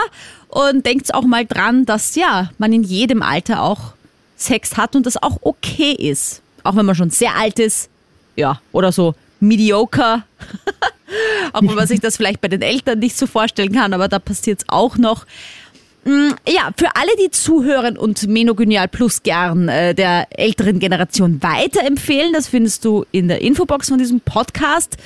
und 0.47 0.85
denkt 0.85 1.13
auch 1.13 1.23
mal 1.23 1.45
dran, 1.45 1.85
dass 1.85 2.15
ja, 2.15 2.49
man 2.57 2.73
in 2.73 2.83
jedem 2.83 3.21
Alter 3.21 3.61
auch 3.61 3.92
Sex 4.43 4.77
hat 4.77 4.95
und 4.95 5.05
das 5.05 5.21
auch 5.21 5.37
okay 5.41 5.91
ist. 5.91 6.41
Auch 6.63 6.75
wenn 6.75 6.85
man 6.85 6.95
schon 6.95 7.09
sehr 7.09 7.35
alt 7.35 7.59
ist, 7.59 7.89
ja, 8.35 8.61
oder 8.71 8.91
so 8.91 9.15
mediocre. 9.39 10.23
auch 11.53 11.61
wenn 11.61 11.75
man 11.75 11.87
sich 11.87 11.99
das 11.99 12.17
vielleicht 12.17 12.41
bei 12.41 12.47
den 12.47 12.61
Eltern 12.61 12.99
nicht 12.99 13.17
so 13.17 13.27
vorstellen 13.27 13.71
kann, 13.73 13.93
aber 13.93 14.07
da 14.07 14.19
passiert's 14.19 14.65
auch 14.67 14.97
noch. 14.97 15.25
Mm, 16.05 16.31
Ja, 16.47 16.71
für 16.77 16.95
alle, 16.95 17.11
die 17.21 17.31
zuhören 17.31 17.97
und 17.97 18.27
Menogenial 18.27 18.87
Plus 18.87 19.23
gern 19.23 19.67
äh, 19.69 19.93
der 19.93 20.27
älteren 20.31 20.79
Generation 20.79 21.41
weiterempfehlen, 21.41 22.33
das 22.33 22.47
findest 22.47 22.83
du 22.85 23.05
in 23.11 23.27
der 23.27 23.41
Infobox 23.41 23.89
von 23.89 23.97
diesem 23.97 24.21
Podcast. 24.21 24.97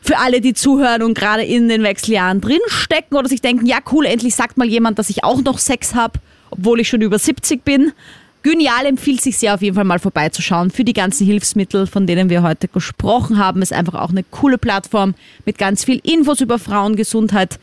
Für 0.00 0.18
alle, 0.18 0.40
die 0.40 0.54
zuhören 0.54 1.02
und 1.02 1.14
gerade 1.14 1.44
in 1.44 1.68
den 1.68 1.82
Wechseljahren 1.82 2.40
drinstecken 2.40 3.16
oder 3.16 3.28
sich 3.28 3.42
denken, 3.42 3.66
ja 3.66 3.78
cool, 3.92 4.06
endlich 4.06 4.34
sagt 4.34 4.56
mal 4.56 4.66
jemand, 4.66 4.98
dass 4.98 5.10
ich 5.10 5.24
auch 5.24 5.42
noch 5.42 5.58
Sex 5.58 5.94
habe, 5.94 6.20
obwohl 6.50 6.80
ich 6.80 6.88
schon 6.88 7.02
über 7.02 7.18
70 7.18 7.64
bin. 7.64 7.92
Genial 8.42 8.86
empfiehlt 8.86 9.20
sich 9.20 9.36
sehr 9.36 9.54
auf 9.54 9.62
jeden 9.62 9.74
Fall 9.74 9.84
mal 9.84 9.98
vorbeizuschauen 9.98 10.70
für 10.70 10.84
die 10.84 10.92
ganzen 10.92 11.26
Hilfsmittel, 11.26 11.86
von 11.86 12.06
denen 12.06 12.30
wir 12.30 12.42
heute 12.42 12.68
gesprochen 12.68 13.38
haben. 13.38 13.62
Ist 13.62 13.72
einfach 13.72 13.94
auch 13.94 14.10
eine 14.10 14.22
coole 14.22 14.58
Plattform 14.58 15.14
mit 15.44 15.58
ganz 15.58 15.84
viel 15.84 16.00
Infos 16.04 16.40
über 16.40 16.58
Frauengesundheit. 16.58 17.58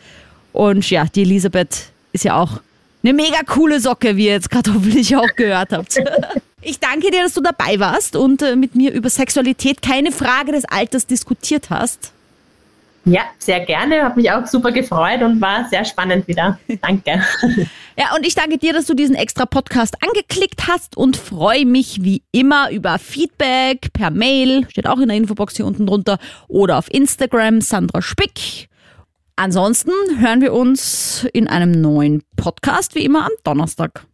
Und 0.53 0.89
ja, 0.89 1.05
die 1.05 1.21
Elisabeth 1.21 1.89
ist 2.11 2.25
ja 2.25 2.38
auch 2.38 2.59
eine 3.03 3.13
mega 3.13 3.43
coole 3.45 3.79
Socke, 3.79 4.17
wie 4.17 4.25
ihr 4.25 4.33
jetzt 4.33 4.49
gerade 4.49 4.73
hoffentlich 4.73 5.15
auch 5.15 5.35
gehört 5.35 5.71
habt. 5.71 5.97
Ich 6.67 6.79
danke 6.79 7.11
dir, 7.11 7.21
dass 7.21 7.35
du 7.35 7.41
dabei 7.41 7.79
warst 7.79 8.15
und 8.15 8.41
äh, 8.41 8.55
mit 8.55 8.73
mir 8.73 8.91
über 8.91 9.07
Sexualität 9.07 9.83
keine 9.83 10.11
Frage 10.11 10.51
des 10.51 10.65
Alters 10.65 11.05
diskutiert 11.05 11.69
hast. 11.69 12.11
Ja, 13.06 13.22
sehr 13.38 13.60
gerne, 13.62 14.04
habe 14.04 14.20
mich 14.20 14.32
auch 14.32 14.46
super 14.48 14.72
gefreut 14.72 15.22
und 15.22 15.39
war 15.39 15.68
sehr 15.70 15.86
spannend 15.86 16.28
wieder. 16.28 16.60
Danke. 16.82 17.22
Ja, 17.98 18.13
und 18.15 18.26
ich 18.26 18.36
danke 18.36 18.58
dir, 18.58 18.74
dass 18.74 18.88
du 18.88 18.94
diesen 18.94 19.15
extra 19.15 19.46
Podcast 19.46 19.96
angeklickt 20.04 20.68
hast 20.68 20.98
und 20.98 21.15
freue 21.15 21.65
mich 21.65 22.04
wie 22.04 22.24
immer 22.34 22.70
über 22.72 23.00
Feedback 23.00 23.94
per 23.94 24.10
Mail, 24.10 24.68
steht 24.70 24.88
auch 24.88 25.00
in 25.00 25.08
der 25.08 25.15
Infobox 25.15 25.56
hier 25.56 25.65
unten 25.65 25.86
drunter, 25.86 26.18
oder 26.50 26.78
auf 26.78 26.91
Instagram 26.94 27.62
Sandra 27.62 28.02
Spick. 28.02 28.68
Ansonsten 29.38 29.91
hören 30.20 30.41
wir 30.41 30.54
uns 30.54 31.28
in 31.32 31.48
einem 31.48 31.72
neuen 31.72 32.24
Podcast, 32.36 32.96
wie 32.96 33.06
immer 33.06 33.26
am 33.26 33.32
Donnerstag. 33.44 34.06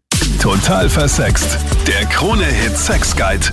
Total 0.42 0.90
versext. 0.90 1.58
Der 1.88 2.06
Krone-Hit 2.06 2.78
Sex 2.78 3.16
Guide. 3.16 3.48